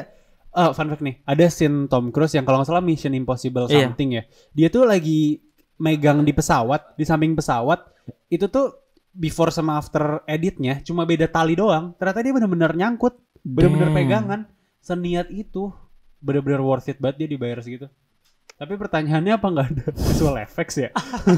[0.56, 1.16] eh fun fact nih.
[1.22, 3.92] Ada scene Tom Cruise yang kalau nggak salah Mission Impossible Iya.
[3.92, 4.24] something ya.
[4.56, 5.44] Dia tuh lagi
[5.76, 7.84] megang di pesawat, di samping pesawat.
[8.26, 8.85] Itu tuh
[9.16, 11.96] before sama after editnya cuma beda tali doang.
[11.96, 14.42] Ternyata dia bener-bener nyangkut, bener-bener pegangan.
[14.78, 15.72] Seniat itu.
[16.20, 17.88] Bener-bener worth it banget dia dibayar segitu.
[18.56, 20.90] Tapi pertanyaannya apa nggak ada visual effects ya?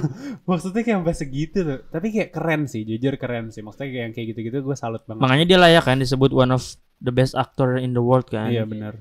[0.49, 1.79] Maksudnya kayak sampai segitu tuh.
[1.87, 3.61] Tapi kayak keren sih, jujur keren sih.
[3.61, 5.21] Maksudnya kayak yang kayak gitu-gitu gue salut banget.
[5.21, 6.61] Makanya dia layak kan disebut one of
[6.97, 8.49] the best actor in the world kan.
[8.49, 8.97] Iya benar.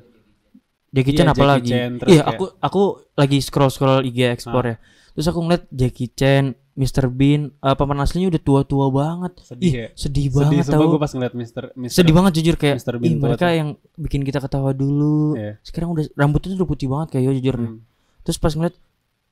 [0.88, 1.70] Jackie Iya, Chan apa Jackie lagi?
[1.70, 2.82] Chan, terus Iya, kayak- aku aku
[3.14, 4.76] lagi scroll scroll IG Explore ya.
[5.12, 6.44] Terus aku ngeliat Jackie Chan,
[6.76, 7.08] Mr.
[7.08, 9.32] Bean, eh, pemeran aslinya udah tua-tua banget.
[9.42, 9.88] Sedih Ih, ya?
[9.96, 10.92] sedih Sedih banget sumpah tau.
[10.92, 12.92] gue pas ngeliat Mister, Mister Sedih banget jujur kayak Mr.
[12.92, 13.54] ih Bean tua mereka tuh.
[13.54, 15.34] yang bikin kita ketawa dulu.
[15.34, 15.56] Iya.
[15.60, 17.56] Sekarang udah rambutnya tuh udah putih banget kayak yo jujur.
[17.56, 17.80] Hmm,
[18.22, 18.76] Terus pas ngeliat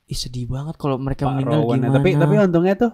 [0.05, 1.81] ih sedih banget kalau mereka Pak meninggal Rowan ya.
[1.83, 1.95] gimana.
[1.95, 2.91] Tapi tapi untungnya tuh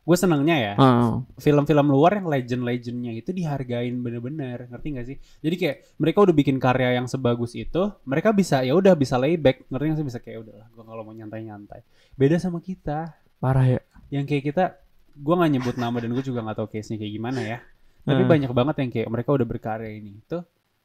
[0.00, 1.12] gue senengnya ya Heeh.
[1.36, 5.16] film-film luar yang legend-legendnya itu dihargain bener-bener ngerti gak sih?
[5.38, 9.68] Jadi kayak mereka udah bikin karya yang sebagus itu, mereka bisa ya udah bisa layback
[9.68, 11.84] ngerti gak sih bisa kayak udahlah gue kalau mau nyantai-nyantai.
[12.14, 13.80] Beda sama kita parah ya.
[14.10, 14.64] Yang kayak kita
[15.12, 17.58] gue nggak nyebut nama dan gue juga nggak tahu case nya kayak gimana ya.
[18.00, 18.30] Tapi Hmm.
[18.30, 20.38] banyak banget yang kayak mereka udah berkarya ini itu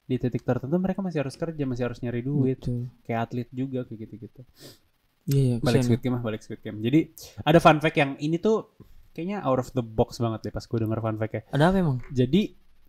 [0.05, 2.59] di titik tertentu mereka masih harus kerja, masih harus nyari duit.
[2.59, 2.91] Betul.
[3.01, 4.41] Kayak atlet juga kayak gitu-gitu.
[5.25, 5.85] Iya, iya, balik kesian.
[5.87, 6.99] Squid Game lah balik Squid Game jadi
[7.41, 8.69] ada fun fact yang ini tuh
[9.09, 11.97] kayaknya out of the box banget deh pas gue denger fun fact-nya Ada apa emang?
[12.11, 12.41] jadi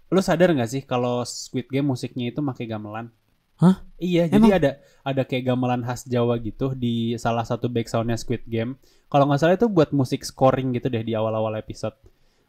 [0.06, 3.08] lu sadar nggak sih kalau Squid Game musiknya itu pakai gamelan
[3.56, 3.80] Hah?
[3.96, 4.48] iya Emang?
[4.48, 8.76] jadi ada ada kayak gamelan khas Jawa gitu di salah satu backsoundnya Squid Game
[9.08, 11.96] kalau nggak salah itu buat musik scoring gitu deh di awal-awal episode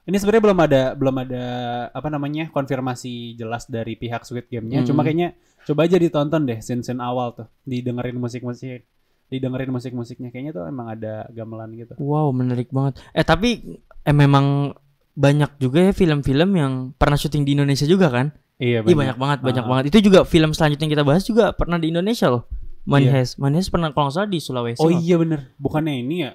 [0.04, 1.44] ini sebenarnya belum ada belum ada
[1.92, 4.88] apa namanya konfirmasi jelas dari pihak Squid Game-nya Hmm.
[4.88, 8.84] cuma kayaknya coba aja ditonton deh scene-scene awal tuh didengerin musik-musik
[9.28, 13.04] didengerin musik-musiknya kayaknya tuh emang ada gamelan gitu Wow, menarik banget.
[13.12, 14.72] Eh tapi eh, memang
[15.12, 18.32] banyak juga ya film-film yang pernah syuting di Indonesia juga kan?
[18.58, 19.70] Iya Iya banyak banget, banyak Ah.
[19.70, 19.84] banget.
[19.90, 22.44] Itu juga film selanjutnya yang kita bahas juga pernah di Indonesia loh.
[22.84, 23.28] Money Iya.
[23.28, 24.80] Heist pernah kalau nggak salah di Sulawesi.
[24.80, 24.96] oh loh.
[24.96, 26.32] iya bener bukannya ini ya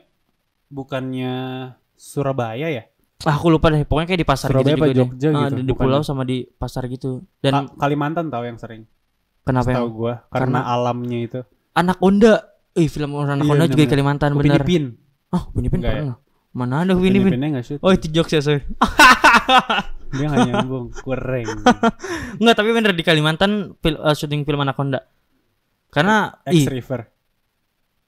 [0.69, 1.33] bukannya
[1.95, 2.85] Surabaya ya
[3.23, 3.87] Ah, aku lupa deh.
[3.87, 4.99] Pokoknya kayak di pasar Surabaya gitu apa juga deh.
[5.07, 7.23] Jogja Ah, gitu, di, di pulau sama di pasar gitu.
[7.39, 8.83] Dan Ka- Kalimantan tahu yang sering
[9.43, 11.41] kenapa tahu yang gua karena, alamnya itu
[11.73, 12.51] Anaconda?
[12.73, 13.89] Eh, film Anaconda juga di.
[13.89, 14.61] Kalimantan Upin bener.
[14.61, 14.85] Ipin
[15.31, 16.01] Oh, Upin Ipin Enggak ya?
[16.03, 16.17] pernah.
[16.51, 17.31] Mana ada Upin Ipin?
[17.31, 18.61] Ipinnya nggak shoot Oh, itu jokes ya, sorry.
[20.13, 21.49] dia nggak nyambung kurang
[22.37, 25.01] Enggak, tapi bener di Kalimantan fil- eh, syuting film Anaconda.
[25.89, 27.01] Karena X River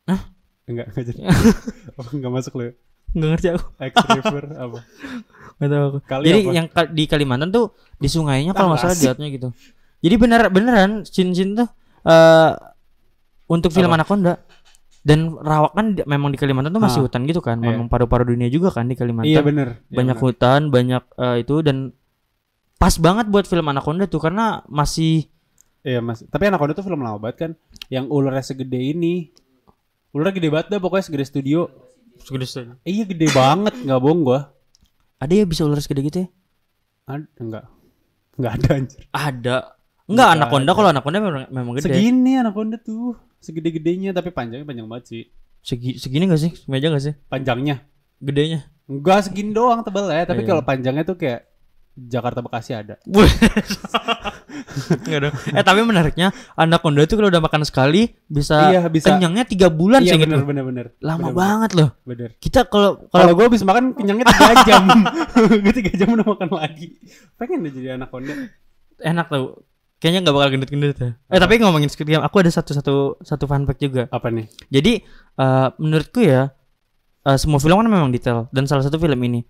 [0.04, 0.20] Hah?
[0.64, 1.20] enggak enggak jadi
[2.00, 2.72] oh, enggak masuk lu ya?
[3.14, 3.64] nggak ngerti aku.
[3.78, 4.78] X River apa
[5.54, 5.98] Gak tahu aku.
[6.02, 6.52] Kali Jadi apa?
[6.52, 9.02] yang ka- di Kalimantan tuh di sungainya kalau nggak salah asik.
[9.02, 9.48] di lautnya gitu.
[10.02, 11.68] Jadi bener beneran cincin tuh
[12.04, 12.52] eh
[13.46, 14.02] untuk film Apa?
[14.02, 14.40] Anaconda
[15.04, 17.56] dan Rawak kan di- memang di Kalimantan tuh masih Ah, hutan gitu kan.
[17.56, 17.70] iya.
[17.70, 19.28] Memang paru-paru dunia juga kan di Kalimantan.
[19.28, 20.24] iya bener Iya, banyak bener.
[20.26, 21.92] hutan, banyak eh, itu dan
[22.74, 25.28] pas banget buat film Anaconda tuh karena masih
[25.80, 27.50] iya mas tapi Anaconda tuh film lama banget kan
[27.88, 29.32] yang ularnya segede ini
[30.10, 31.60] ularnya gede banget dah pokoknya segede studio
[32.18, 32.44] segede
[32.82, 34.40] Eh, iya gede banget nggak bohong gua
[35.16, 36.28] Ada ya bisa ular segede gitu ya?
[37.06, 37.64] Ad, enggak
[38.34, 39.56] enggak ada anjir Ada.
[40.04, 40.76] Enggak Nggak Anaconda ada.
[40.76, 41.84] kalau Anaconda memang, memang gede.
[41.88, 45.22] segini Anaconda tuh segede-gedenya tapi panjangnya panjang banget sih
[45.60, 46.52] Segi, segini gak sih?
[46.66, 47.14] Meja gak sih?
[47.24, 47.80] panjangnya
[48.18, 48.68] Gedenya.
[48.84, 50.48] enggak segini doang tebel ya tapi Iya.
[50.50, 51.48] kalau panjangnya tuh kayak
[51.94, 52.98] Jakarta Bekasi ada
[54.98, 55.34] Enggak dong.
[55.48, 59.08] Eh tapi menariknya Anaconda itu kalau udah makan sekali bisa, Iya, bisa.
[59.08, 60.46] kenyangnya tiga bulan iya sih bener gitu.
[60.46, 61.90] bener bener Lama Bener, banget loh.
[62.02, 64.84] bener Kita kalau kalau gue habis makan kenyangnya tiga jam
[65.64, 66.98] gue tiga jam udah makan lagi
[67.34, 68.34] pengen deh jadi Anaconda
[68.96, 69.64] enak tuh.
[69.96, 71.10] Kayaknya nggak bakal gendut-gendut ya.
[71.26, 74.04] Eh tapi ngomongin Squid Game, aku ada satu satu satu fun fact juga.
[74.08, 74.92] apa nih Jadi
[75.34, 76.52] eh, menurutku ya
[77.22, 79.40] eh, semua film kan memang detail dan salah satu film ini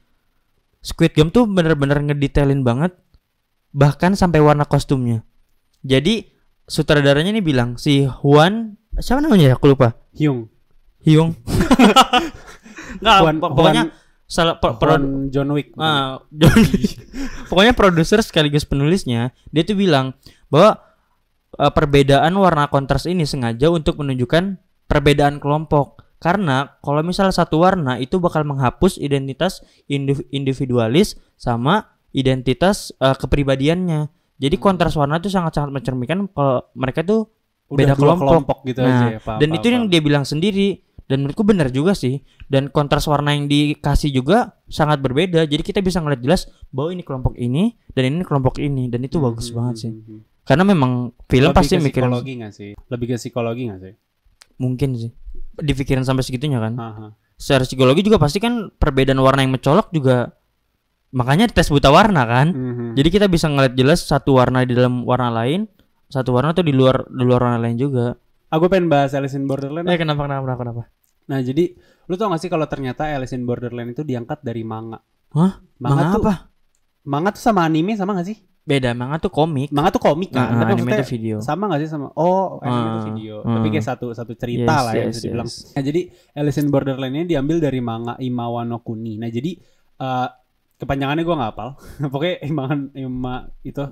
[0.79, 2.93] Squid Game tuh bener-bener ngedetailin banget
[3.71, 5.27] bahkan sampai warna kostumnya.
[5.81, 6.31] Jadi
[6.65, 9.99] sutradaranya nih bilang si Huan siapa namanya ya aku lupa.
[10.13, 10.47] Hyung
[11.01, 11.35] Hyung.
[13.03, 14.04] Nggak, Huan- pok- pokoknya Huan-
[14.35, 16.99] salah pro- Huan John Wick ah, Johnny.
[17.47, 20.19] pokoknya produser sekaligus penulisnya dia tuh bilang
[20.51, 20.83] bahwa
[21.55, 26.03] eh, perbedaan warna kontras ini sengaja untuk menunjukkan perbedaan kelompok.
[26.17, 34.09] Karena kalau misalnya satu warna itu bakal menghapus identitas indiv- individualis sama identitas eh, kepribadiannya.
[34.35, 37.29] Jadi kontras warna itu sangat-sangat mencerminkan kalau mereka tuh
[37.65, 38.61] Udah beda dua kelompok.
[38.65, 39.21] gitu Nah, aja ya.
[39.21, 39.93] paham, dan paham, itu yang paham.
[39.93, 42.21] dia bilang sendiri dan menurutku benar juga sih.
[42.45, 45.45] Dan kontras warna yang dikasih juga sangat berbeda.
[45.45, 49.17] Jadi kita bisa ngeliat jelas bahwa ini kelompok ini dan ini kelompok ini dan itu
[49.19, 49.93] bagus Hmm, banget hmm, sih.
[49.93, 50.21] hmm, hmm.
[50.45, 50.93] Karena memang
[51.25, 52.71] film Lebih pasti mikirin psikologi nggak sih?
[52.77, 53.95] Lebih ke psikologi nggak sih?
[54.55, 55.11] mungkin sih
[55.59, 56.79] dipikirin sampai segitunya kan.
[56.79, 57.07] Aha.
[57.35, 60.31] Secara psikologi juga pasti kan perbedaan warna yang mencolok juga
[61.11, 62.51] makanya tes buta warna kan.
[62.51, 62.87] Mhm.
[62.95, 65.67] Jadi kita bisa ngeliat jelas satu warna di dalam warna lain,
[66.07, 68.15] satu warna tuh di luar di luar warna lain juga.
[68.55, 69.85] Aku pengen bahas Alice in Borderland.
[69.85, 70.61] Eh kenapa kenapa kenapa?
[70.61, 70.83] kenapa?
[71.25, 75.03] Nah jadi lu tau gak sih kalau ternyata Alice in Borderland itu diangkat dari manga?
[75.33, 75.59] Hah?
[75.77, 76.35] Manga, Manga tuh apa?
[77.05, 78.39] manga tuh sama anime sama gak sih?
[78.65, 79.69] Beda, manga tuh komik.
[79.69, 81.37] Manga tuh komik kan, Nah, tapi anime itu video.
[81.39, 83.53] sama gak sih sama oh anime itu Ah, video, ah.
[83.59, 85.49] tapi kayak satu satu cerita Yes, lah ya yes, bisa dibilang.
[85.49, 85.57] yes.
[85.73, 86.01] Nah jadi
[86.33, 89.19] Alice in Borderland ini diambil dari manga Imawa no Kuni.
[89.19, 89.53] Nah jadi
[89.95, 90.29] eh
[90.75, 91.69] kepanjangannya gue nggak hafal,
[92.13, 93.85] pokoknya Imawan Ima itu.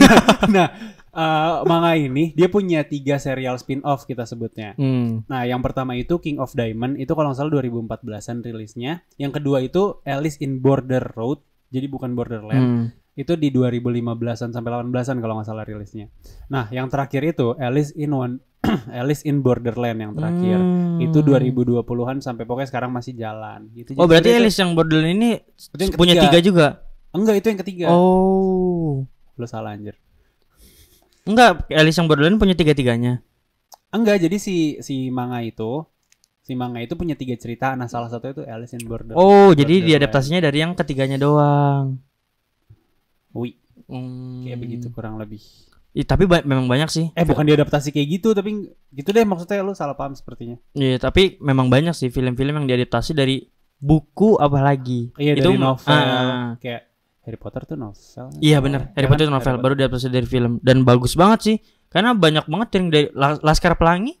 [0.54, 0.66] nah
[1.14, 4.74] eh, manga ini dia punya tiga serial spin-off kita sebutnya.
[4.74, 5.22] Hmm.
[5.24, 9.06] Nah, yang pertama itu King of Diamond itu kalau nggak salah 2014-an rilisnya.
[9.16, 12.66] Yang kedua itu Alice in Border Road, jadi bukan Borderland.
[12.66, 12.84] Hmm.
[13.14, 16.10] Itu di 2015-an sampai 18-an kalau nggak salah rilisnya.
[16.50, 18.42] Nah, yang terakhir itu Alice in One
[19.00, 20.58] Alice in Borderland yang terakhir.
[20.58, 20.98] Hmm.
[20.98, 23.70] Itu 2020-an sampai pokoknya sekarang masih jalan.
[23.70, 23.94] Gitu.
[23.94, 26.66] Oh berarti sebenarnya Alice yang Borderland ini Itu yang punya tiga juga?
[26.74, 27.86] itu- enggak itu yang ketiga.
[27.94, 29.06] Oh.
[29.38, 29.94] Lu salah anjir.
[31.24, 33.24] Enggak, Alice yang Borderland punya tiga-tiganya.
[33.88, 35.86] Enggak, jadi si si manga itu
[36.44, 37.72] si manga itu punya tiga cerita.
[37.72, 39.16] Nah, salah satu itu Alice in Border.
[39.16, 39.88] Oh, jadi Borderland.
[39.88, 41.96] diadaptasinya dari yang ketiganya doang.
[43.32, 44.44] Wih, Hmm.
[44.44, 45.40] kayak begitu kurang lebih.
[45.92, 47.06] Ih, tapi ba- memang banyak sih.
[47.14, 50.58] Eh bukan diadaptasi kayak gitu tapi gitu deh maksudnya lu salah paham sepertinya.
[50.72, 53.46] Iya, tapi memang banyak sih film-film yang diadaptasi dari
[53.78, 55.14] buku apa lagi.
[55.14, 56.82] Iya Itu dari novel ah, kayak
[57.24, 58.26] Harry Potter tuh novel.
[58.38, 59.28] Iya benar, Harry Ya Potter kan?
[59.28, 61.56] itu novel Harry baru diadaptasi dari film dan bagus banget sih.
[61.88, 64.12] Karena banyak banget yang dari La- Laskar Pelangi.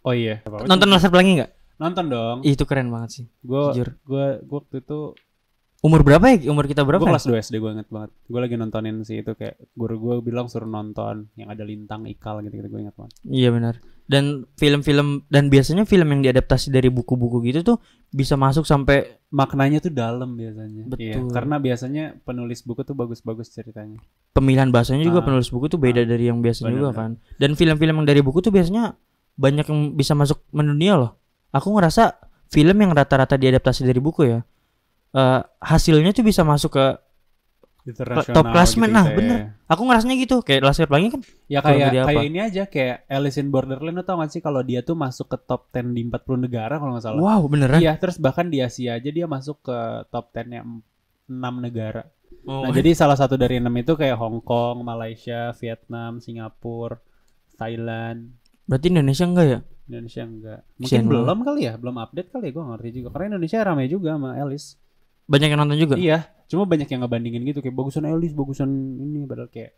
[0.00, 0.40] Oh iya.
[0.64, 1.50] Nonton Laskar Pelangi nggak?
[1.76, 2.36] Nonton dong.
[2.40, 3.24] Ih, Itu keren banget sih.
[3.40, 4.00] Gue Jujur.
[4.00, 5.12] gue waktu itu
[5.86, 6.50] Umur berapa ya?
[6.50, 6.98] Umur kita berapa?
[6.98, 7.14] gue ya?
[7.14, 8.10] kelas 2 SD gue inget banget.
[8.26, 12.42] Gue lagi nontonin sih itu kayak guru gue bilang suruh nonton yang ada lintang ikal
[12.42, 13.14] gitu-gitu gue inget banget.
[13.22, 13.74] Iya benar.
[14.06, 17.76] Dan film-film dan biasanya film yang diadaptasi dari buku-buku gitu tuh
[18.10, 20.86] bisa masuk sampai Maknanya tuh dalam biasanya.
[20.96, 21.34] Iya, Betul.
[21.34, 23.98] karena biasanya penulis buku tuh bagus-bagus ceritanya.
[24.30, 25.26] pemilihan bahasanya juga Ah.
[25.26, 26.08] penulis buku tuh beda Ah.
[26.08, 27.18] dari yang biasa juga kan.
[27.36, 28.94] Dan film-film yang dari buku tuh biasanya
[29.34, 31.10] banyak yang bisa masuk mendunia loh.
[31.50, 34.40] Aku ngerasa film yang rata-rata diadaptasi dari buku ya.
[35.14, 36.86] Eh, hasilnya tuh bisa masuk ke
[38.34, 39.14] top classmen, nah, ya.
[39.14, 39.38] bener.
[39.70, 43.54] aku ngerasanya gitu kayak Laskar Pelangi kan Ya kayak kayak ini aja kayak Alice in
[43.54, 46.98] Borderland tau gak sih kalau dia tuh masuk ke top 10 di 40 negara kalau
[46.98, 47.22] nggak salah.
[47.22, 49.78] wow beneran Iya, terus bahkan di Asia aja dia masuk ke
[50.10, 51.30] top 10 nya 6
[51.62, 52.10] negara.
[52.42, 52.66] Oh.
[52.66, 56.98] Nah, jadi salah satu dari enam itu kayak Hong Kong, Malaysia, Vietnam, Singapura,
[57.54, 58.34] Thailand,
[58.66, 60.60] berarti Indonesia enggak ya Indonesia enggak.
[60.82, 63.08] Mungkin Kesian belum kali ya, belum update kali ya, gue ngerti juga.
[63.14, 64.74] Karena Indonesia ramai juga sama Alice.
[65.26, 69.22] Banyak yang nonton juga Iya, cuma banyak yang ngebandingin gitu kayak bagusan Alice, bagusan ini
[69.24, 69.74] padahal kayak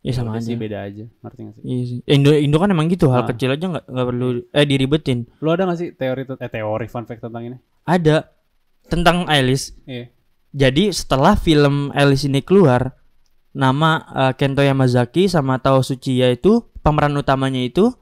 [0.00, 1.62] Iya sama aja sih beda aja, ngerti gak sih?
[1.62, 1.98] Iya sih.
[2.06, 3.28] Indo Indo kan emang gitu hal Ah.
[3.28, 7.04] kecil aja nggak nggak perlu eh diribetin Lo ada gak sih teori eh teori fun
[7.04, 7.56] fact tentang ini?
[7.84, 8.28] ada
[8.86, 10.08] tentang Alice Iya.
[10.50, 12.96] Jadi setelah film Alice ini keluar,
[13.52, 17.92] nama eh, Kento Yamazaki sama Tao Tsuchiya itu pemeran utamanya itu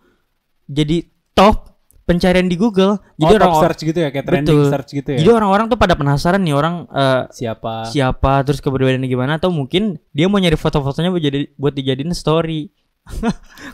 [0.64, 1.77] jadi top
[2.08, 2.96] pencarian di Google.
[3.20, 4.72] Jadi oh, orang search gitu ya, kayak trending Betul.
[4.72, 5.18] search gitu ya.
[5.20, 7.92] jadi orang-orang tuh pada penasaran nih orang eh, Siapa?
[7.92, 12.72] siapa terus keberadaannya gimana atau mungkin dia mau nyari foto-fotonya buat jadi buat dijadiin story.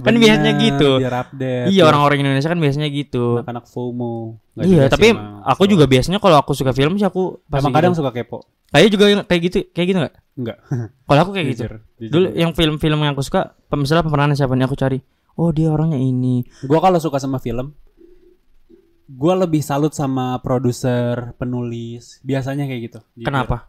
[0.05, 0.91] kan Bener, biasanya gitu.
[1.03, 1.67] Biar update.
[1.71, 3.43] Iya orang-orang Indonesia kan biasanya gitu.
[3.43, 4.39] anak-anak FOMO.
[4.55, 5.43] Nggak Iya, tapi emang.
[5.43, 8.01] aku juga biasanya kalau aku suka film sih aku pasti emang kadang gitu.
[8.03, 8.39] suka kepo.
[8.71, 10.15] Kayak juga kayak gitu, kayak gitu nggak?
[10.35, 10.59] Enggak.
[11.07, 11.63] Kalau aku kayak gitu.
[11.67, 11.75] Jujur.
[12.11, 14.99] Dulu yang film-film yang aku suka, misalnya pemerannya siapa nih aku cari.
[15.35, 16.47] Oh dia orangnya ini.
[16.63, 17.75] Gua kalau suka sama film,
[19.07, 23.01] gua lebih salut sama produser, penulis, biasanya kayak gitu.
[23.21, 23.69] Kenapa?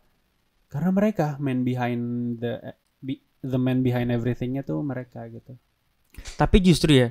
[0.71, 2.03] Karena mereka man behind
[2.39, 5.55] the be- the man behind everythingnya tuh mereka gitu.
[6.39, 7.07] Tapi justru ya,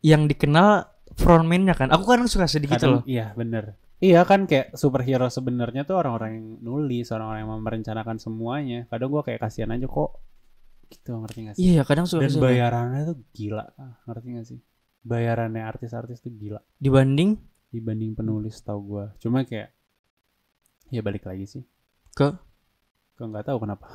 [0.00, 1.92] yang dikenal frontman-nya kan.
[1.92, 3.02] Aku kan suka sedikit Kadang- loh.
[3.04, 3.76] Iya bener.
[4.00, 8.88] Iya kan kayak superhero sebenarnya tuh orang-orang yang nulis, orang-orang yang merencanakan semuanya.
[8.88, 10.16] Kadang gua kayak kasihan aja kok.
[10.90, 11.62] Gitu ngerti gak sih?
[11.70, 13.62] Iya, kadang suka Dan bayarannya tuh gila,
[14.10, 14.58] ngerti gak sih?
[15.00, 17.38] Bayarannya artis-artis tuh gila dibanding
[17.70, 19.14] dibanding penulis tau gua.
[19.22, 19.70] Cuma kayak
[20.90, 21.62] ya balik lagi sih.
[22.14, 22.34] Ke?
[23.14, 23.86] Ke nggak tahu kenapa.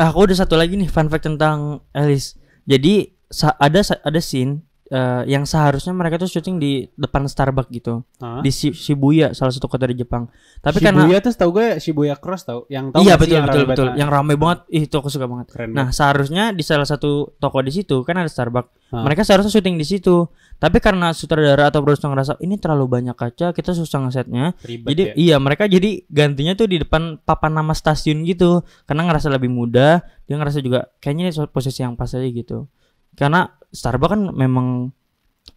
[0.00, 2.36] ah, aku udah satu lagi nih fun fact tentang Alice.
[2.66, 3.12] Jadi
[3.60, 8.06] ada ada scene eh, yang seharusnya mereka tuh syuting di depan Starbucks gitu.
[8.22, 8.40] Hah?
[8.40, 10.30] di Shi- Shibuya salah satu kota di Jepang.
[10.62, 13.62] Tapi karena Shibuya tuh tau gue Shibuya Cross tau yang tahu iya betul yang betul
[13.62, 13.86] rame betul.
[13.90, 13.98] Banget?
[14.00, 14.58] yang rame banget.
[14.70, 15.46] Ih itu aku suka banget.
[15.50, 18.94] Keren nah seharusnya di salah satu toko di situ kan ada Starbucks.
[18.94, 19.02] Hah.
[19.02, 20.30] mereka seharusnya syuting di situ.
[20.56, 24.54] Tapi karena sutradara atau produser ngerasa ini terlalu banyak kaca kita susah ngesetnya.
[24.62, 25.12] Ribet jadi ya.
[25.18, 28.62] iya mereka jadi gantinya tuh di depan papan nama stasiun gitu.
[28.86, 32.70] Karena ngerasa lebih mudah dia ngerasa juga kayaknya ini posisi yang pas aja gitu.
[33.16, 34.96] Karena Starbucks kan memang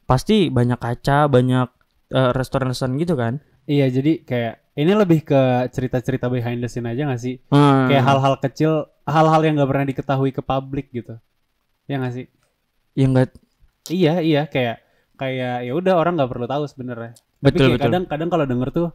[0.06, 1.68] pasti banyak kaca banyak
[2.12, 7.06] eh, restoran-restoran gitu kan Iya jadi kayak ini lebih ke cerita-cerita behind the scene aja
[7.06, 7.38] gak sih?
[7.54, 7.86] Hmm.
[7.86, 11.22] Kayak hal-hal kecil, hal-hal yang gak pernah diketahui ke publik gitu.
[11.86, 12.26] Ya gak sih?
[12.98, 13.32] ya enggak
[13.90, 14.82] Iya iya kayak
[15.18, 17.14] kayak ya udah orang nggak perlu tahu sebenarnya.
[17.14, 17.86] Tapi Betul, kayak betul.
[17.90, 18.88] kadang-kadang kalau denger tuh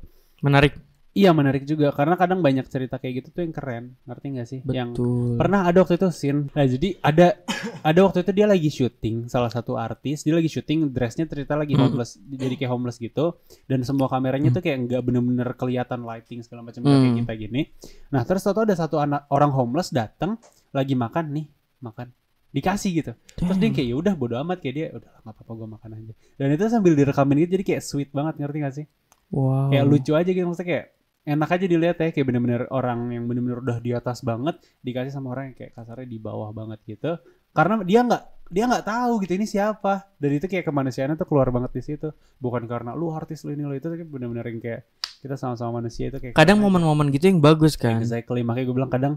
[0.43, 0.75] menarik
[1.15, 3.85] iya menarik juga karena kadang banyak cerita kayak gitu tuh yang keren.
[4.03, 4.61] Ngerti gak sih?
[4.67, 6.51] Yang betul pernah ada waktu itu scene.
[6.51, 7.27] Nah jadi ada
[7.89, 11.73] ada waktu itu dia lagi syuting salah satu artis dia lagi syuting dressnya cerita lagi
[11.73, 11.87] Hmm.
[11.87, 16.67] homeless jadi kayak homeless gitu dan semua kameranya tuh kayak nggak bener-bener kelihatan lighting segala
[16.67, 17.17] macam kayak Hmm.
[17.23, 17.63] kita gini.
[18.11, 20.35] Nah terus tau ada satu anak orang homeless datang
[20.75, 21.47] lagi makan nih
[21.79, 22.11] makan
[22.51, 23.13] dikasih gitu.
[23.35, 26.13] Terus dia kayak ya udah bodo amat kayak dia udah nggak apa-apa gue makan aja.
[26.39, 28.87] Dan itu sambil direkamin gitu jadi kayak sweet banget ngerti gak sih?
[29.31, 30.87] wow Kayak lucu aja gitu maksudnya kayak
[31.25, 35.33] enak aja dilihat ya kayak bener-bener orang yang bener-bener udah di atas banget dikasih sama
[35.33, 37.17] orang yang kayak kasarnya di bawah banget gitu.
[37.57, 41.49] Karena dia nggak dia nggak tahu gitu ini siapa dan itu kayak kemanusiaannya tuh keluar
[41.49, 44.81] banget di situ bukan karena lu artis lu ini lu itu tapi bener-bener yang kayak
[45.25, 48.93] kita sama-sama manusia itu kayak kadang momen-momen gitu yang bagus kan exactly makanya gue bilang
[48.93, 49.15] kadang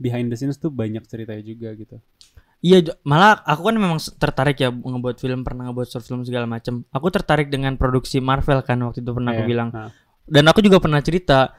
[0.00, 2.00] behind the scenes tuh banyak ceritanya juga gitu
[2.60, 6.84] Iya, malah aku kan memang tertarik ya ngebuat film, pernah ngebuat short film segala macam.
[6.92, 9.68] Aku tertarik dengan produksi Marvel kan waktu itu pernah aku Iya, bilang.
[9.72, 9.88] nah.
[10.30, 11.50] Dan aku juga pernah cerita,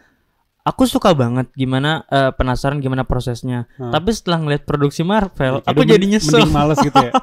[0.62, 3.67] aku suka banget gimana eh, penasaran gimana prosesnya.
[3.75, 3.91] Hmm.
[3.91, 6.39] Tapi setelah ngeliat produksi Marvel, Kayak aku jadi nyesel.
[6.39, 7.12] mending males gitu ya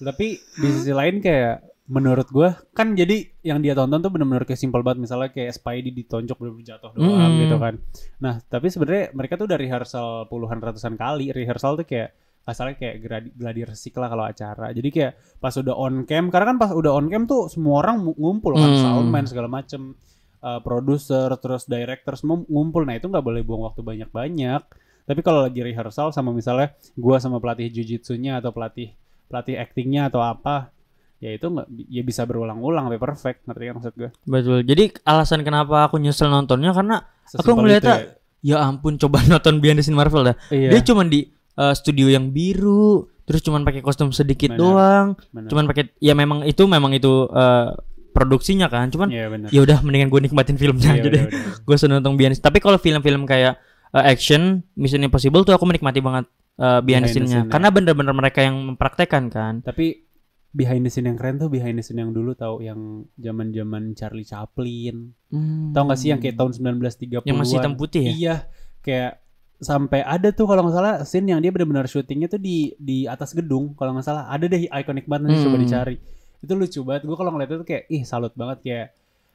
[0.00, 4.54] tapi di sisi lain kayak menurut gua kan jadi yang dia tonton tuh bener-bener kayak
[4.56, 7.40] simple banget misalnya kayak Spidey ditonjok bener jatuh doang Mm.
[7.42, 7.74] gitu kan
[8.16, 12.96] nah tapi sebenarnya mereka tuh udah rehearsal puluhan ratusan kali rehearsal tuh kayak asalnya kayak
[13.34, 16.92] gladi, resik lah kalau acara jadi kayak pas udah on cam karena kan pas udah
[16.92, 18.80] on cam tuh semua orang ngumpul kan Hmm.
[18.80, 19.98] soundman segala macem
[20.42, 24.62] uh, produser terus director semua ngumpul nah itu nggak boleh buang waktu banyak-banyak
[25.08, 28.92] tapi kalau lagi rehearsal sama misalnya gua sama pelatih jujitsunya atau pelatih
[29.28, 30.72] pelatih actingnya atau apa
[31.18, 34.58] ya itu nggak ya bisa berulang-ulang sampai perfect ngerti kan maksud gue Betul.
[34.62, 39.58] Jadi alasan kenapa aku nyesel nontonnya karena aku Sesimpel ngeliatnya itu ya ampun coba nonton
[39.58, 40.36] Behind the Scene Marvel dah.
[40.54, 40.70] ya.
[40.70, 41.26] Dia iya cuman di
[41.58, 44.62] eh, studio yang biru, terus cuman pakai kostum sedikit Benar.
[44.62, 45.50] doang, benar.
[45.50, 47.68] cuman pakai ya memang itu memang itu eh,
[48.18, 48.88] produksinya kan.
[48.88, 51.22] Cuman Iya benar ya udah mendingan gue nikmatin filmnya Iya, aja deh.
[51.22, 51.62] benar, benar.
[51.66, 53.54] gue seneng nonton behind the- tapi kalau film-film kayak
[53.88, 54.42] uh, action
[54.74, 56.26] Mission Impossible tuh aku menikmati banget
[56.56, 57.50] uh, behind, Behind the scene-nya scene-nya.
[57.50, 60.04] karena bener-bener mereka yang mempraktekkan kan tapi
[60.50, 62.80] behind the scene yang keren tuh behind the scene yang dulu tahu yang
[63.14, 65.70] zaman-zaman Charlie Chaplin Hmm.
[65.70, 67.22] Tahu gak sih yang kayak tahun 1930-an?
[67.22, 68.34] yang masih hitam putih ya Iya,
[68.80, 69.12] kayak
[69.58, 73.32] sampai ada tuh kalau nggak salah scene yang dia benar-benar syutingnya tuh di di atas
[73.32, 75.64] gedung kalau nggak salah ada deh ikonik banget nanti coba Hmm.
[75.64, 75.96] dicari
[76.42, 77.02] itu lucu banget.
[77.06, 78.58] Gue kalau ngeliat itu kayak ih salut banget.
[78.62, 78.86] Kayak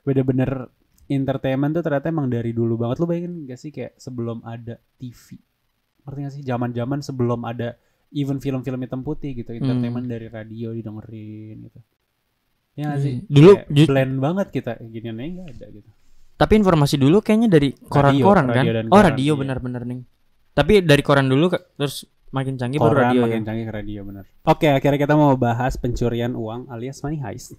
[0.04, 0.72] bener-bener
[1.12, 3.04] entertainment tuh ternyata emang dari dulu banget.
[3.04, 5.40] Lu bayangin gak sih kayak sebelum ada TV
[6.04, 6.44] ngerti gak sih?
[6.44, 7.76] Zaman-zaman sebelum ada
[8.14, 11.80] even film-film hitam putih gitu entertainment dari radio didengerin gitu.
[12.74, 13.02] Ya Iya.
[13.02, 13.14] sih?
[13.30, 14.72] Dulu Kayak blend banget kita.
[14.90, 15.90] Ginian aja nggak ada gitu.
[16.34, 18.64] Tapi informasi dulu kayaknya dari koran-koran kan?
[18.66, 19.40] radio dan oh radio iya.
[19.40, 20.00] bener-bener nih.
[20.54, 24.00] Tapi dari koran dulu terus makin canggih baru Koran radio makin ya canggih ke radio
[24.04, 24.26] bener.
[24.44, 27.54] Oke, akhirnya kita mau bahas pencurian uang alias money heist.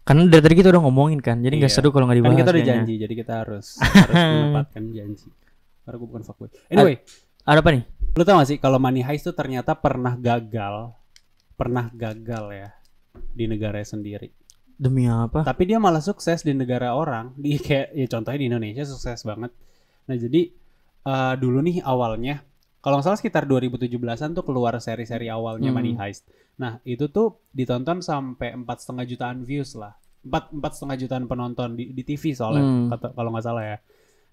[0.00, 1.76] karena dari tadi kita udah ngomongin kan jadi nggak Iya.
[1.76, 2.76] seru kalau nggak Kan dibahas kita udah kayaknya.
[2.82, 5.28] janji, jadi kita harus harus menepatkan janji.
[5.80, 6.48] Karena gue bukan fuckboy.
[6.66, 6.94] Anyway,
[7.42, 10.90] ada apa nih lu tau gak sih kalau money heist tuh ternyata pernah gagal,
[11.52, 12.68] pernah gagal ya
[13.30, 14.34] di negara sendiri.
[14.74, 17.36] demi apa Tapi dia malah sukses di negara orang.
[17.36, 19.52] Di kayak ya contohnya di Indonesia sukses banget.
[20.04, 20.48] Nah jadi
[21.02, 22.40] eh, dulu nih awalnya
[22.80, 25.76] kalau nggak salah sekitar 2017-an tuh keluar seri-seri awalnya Hmm.
[25.76, 26.24] Money Heist.
[26.56, 29.92] Nah itu tuh ditonton sampai empat setengah jutaan views lah.
[30.20, 32.88] Empat empat setengah jutaan penonton di, di TV soalnya Hmm.
[33.12, 33.76] kalau nggak salah ya.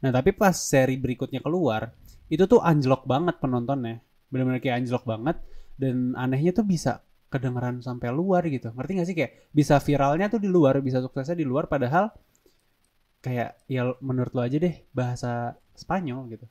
[0.03, 1.91] Nah tapi pas seri berikutnya keluar
[2.27, 3.99] itu tuh anjlok banget penontonnya.
[4.27, 5.37] Benar-benar kayak anjlok banget
[5.79, 8.71] dan anehnya tuh bisa kedengeran sampai luar gitu.
[8.71, 12.11] Ngerti gak sih kayak bisa viralnya tuh di luar, bisa suksesnya di luar padahal
[13.19, 16.45] kayak ya menurut lo aja deh bahasa Spanyol gitu.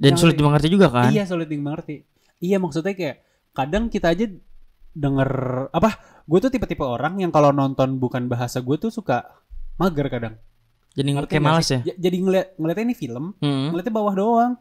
[0.00, 0.40] Dan sulit ngerti.
[0.40, 1.96] dimengerti juga kan Iya sulit dimengerti.
[2.40, 3.16] Iya maksudnya kayak
[3.52, 4.26] kadang kita aja
[4.90, 5.30] denger
[5.70, 5.90] apa?
[6.24, 9.28] Gue tuh tipe-tipe orang yang kalau nonton bukan bahasa gue tuh suka
[9.76, 10.34] mager kadang.
[10.90, 11.80] jadi Ngerti kayak sih?
[11.86, 13.70] ya Jadi ngeliat ngeliatnya ini film, Hmm.
[13.70, 14.52] ngeliatnya bawah doang.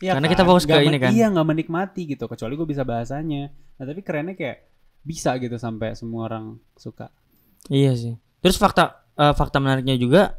[0.00, 1.12] Iya Karena kita fokus ke ini kan.
[1.12, 2.24] Iya nggak menikmati gitu.
[2.24, 3.52] Kecuali gue bisa bahasanya.
[3.52, 4.66] Nah tapi kerennya kayak
[5.04, 7.12] bisa gitu sampai semua orang suka.
[7.68, 8.14] Iya sih.
[8.40, 10.34] Terus fakta eh, fakta menariknya juga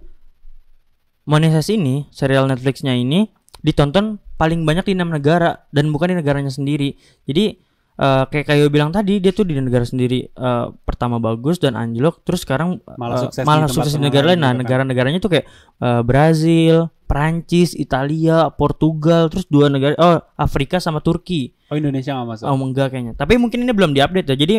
[1.23, 3.29] monetisasi ini serial Netflixnya ini
[3.61, 6.97] ditonton paling banyak di enam negara dan bukan di negaranya sendiri.
[7.29, 11.75] Jadi eh, kayak kayak bilang tadi dia tuh di negara sendiri eh, pertama bagus dan
[11.75, 14.39] anjlok terus sekarang Malah eh, sukses di malah tempat sukses di negara lain.
[14.39, 14.61] Nah, juga kan.
[14.63, 15.45] negara-negaranya tuh kayak
[15.81, 21.51] eh, Brazil, Prancis, Italia, Portugal, terus dua negara oh Afrika sama Turki.
[21.71, 22.45] Oh Indonesia nggak masuk.
[22.47, 23.13] Oh enggak kayaknya.
[23.15, 24.35] Tapi mungkin ini belum diupdate ya.
[24.35, 24.55] Jadi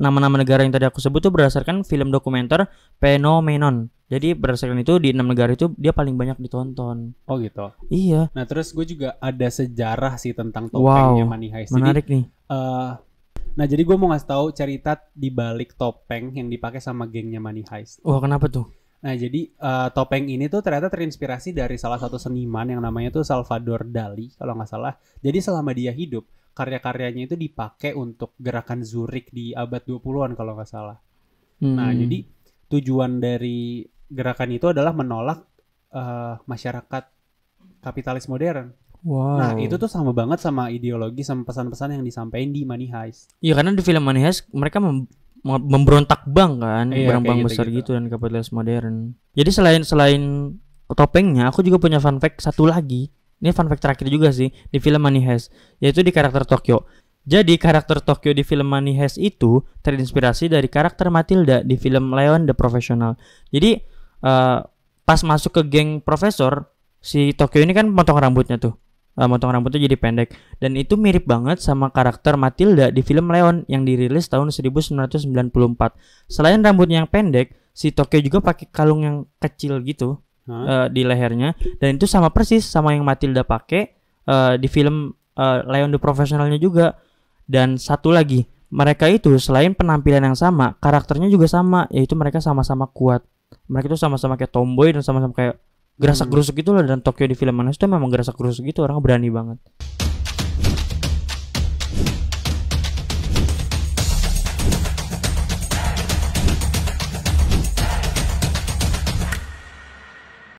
[0.00, 2.64] nama-nama negara yang tadi aku sebut tuh berdasarkan film dokumenter
[2.96, 3.92] Phenomenon.
[4.08, 7.12] Jadi berdasarkan itu di enam negara itu dia paling banyak ditonton.
[7.28, 7.76] Oh gitu.
[7.92, 11.68] Iya, Nah terus gue juga ada sejarah sih tentang Wow, topengnya Money Heist.
[11.68, 12.24] Jadi, menarik nih.
[12.48, 12.90] Eh,
[13.58, 17.64] nah jadi gue mau ngasih tahu cerita di balik topeng yang dipakai sama gengnya Money
[17.68, 18.00] Heist.
[18.02, 18.66] Wah kenapa tuh?
[18.98, 23.24] Nah jadi eh, topeng ini tuh ternyata terinspirasi dari salah satu seniman yang namanya tuh
[23.26, 24.94] Salvador Dali kalau nggak salah.
[25.22, 30.66] Jadi selama dia hidup karya-karyanya itu dipakai untuk gerakan Zurich di abad 20-an kalau nggak
[30.66, 30.98] salah.
[31.62, 31.98] Nah, Hmm.
[32.02, 32.18] jadi
[32.66, 35.46] tujuan dari gerakan itu adalah menolak
[35.88, 37.04] eh, masyarakat
[37.80, 38.74] kapitalis modern.
[39.02, 39.36] Wow.
[39.38, 43.34] Nah, itu tuh sama banget sama ideologi sama pesan-pesan yang disampaikan di Money Heist.
[43.38, 45.06] Iya karena di film Money Heist mereka mem-
[45.42, 47.94] mem- memberontak bank kan, Iya, bank-bank kayak besar gitu-gitu.
[47.94, 48.94] gitu dan kapitalis modern.
[49.34, 50.22] Jadi selain selain
[50.88, 53.12] topengnya, aku juga punya fun fact satu lagi.
[53.38, 56.82] Ini fun fact terakhir juga sih di film Money Heist, yaitu di karakter Tokyo.
[57.28, 62.48] Jadi karakter Tokyo di film Money Heist itu terinspirasi dari karakter Matilda di film Leon
[62.48, 63.14] the Professional.
[63.52, 63.76] Jadi
[64.24, 64.58] eh,
[65.04, 68.74] pas masuk ke geng profesor, si Tokyo ini kan potong rambutnya tuh.
[69.18, 70.30] Eh, potong rambutnya jadi pendek
[70.62, 75.26] dan itu mirip banget sama karakter Matilda di film Leon yang dirilis tahun 1994.
[76.30, 80.86] Selain rambutnya yang pendek, si Tokyo juga pakai kalung yang kecil gitu Hah?
[80.86, 83.90] eh, di lehernya dan itu sama persis sama yang Matilda pakai
[84.22, 86.94] eh, di film eh, Leon the Professionalnya juga.
[87.48, 92.84] Dan satu lagi, mereka itu selain penampilan yang sama, karakternya juga sama, yaitu mereka sama-sama
[92.92, 93.24] kuat.
[93.72, 95.56] Mereka itu sama-sama kayak tomboy dan sama-sama kayak
[95.98, 99.02] gerasak gerusuk gitu loh dan Tokyo di film Manis itu memang gerasak gerusuk gitu orang
[99.02, 99.58] berani banget.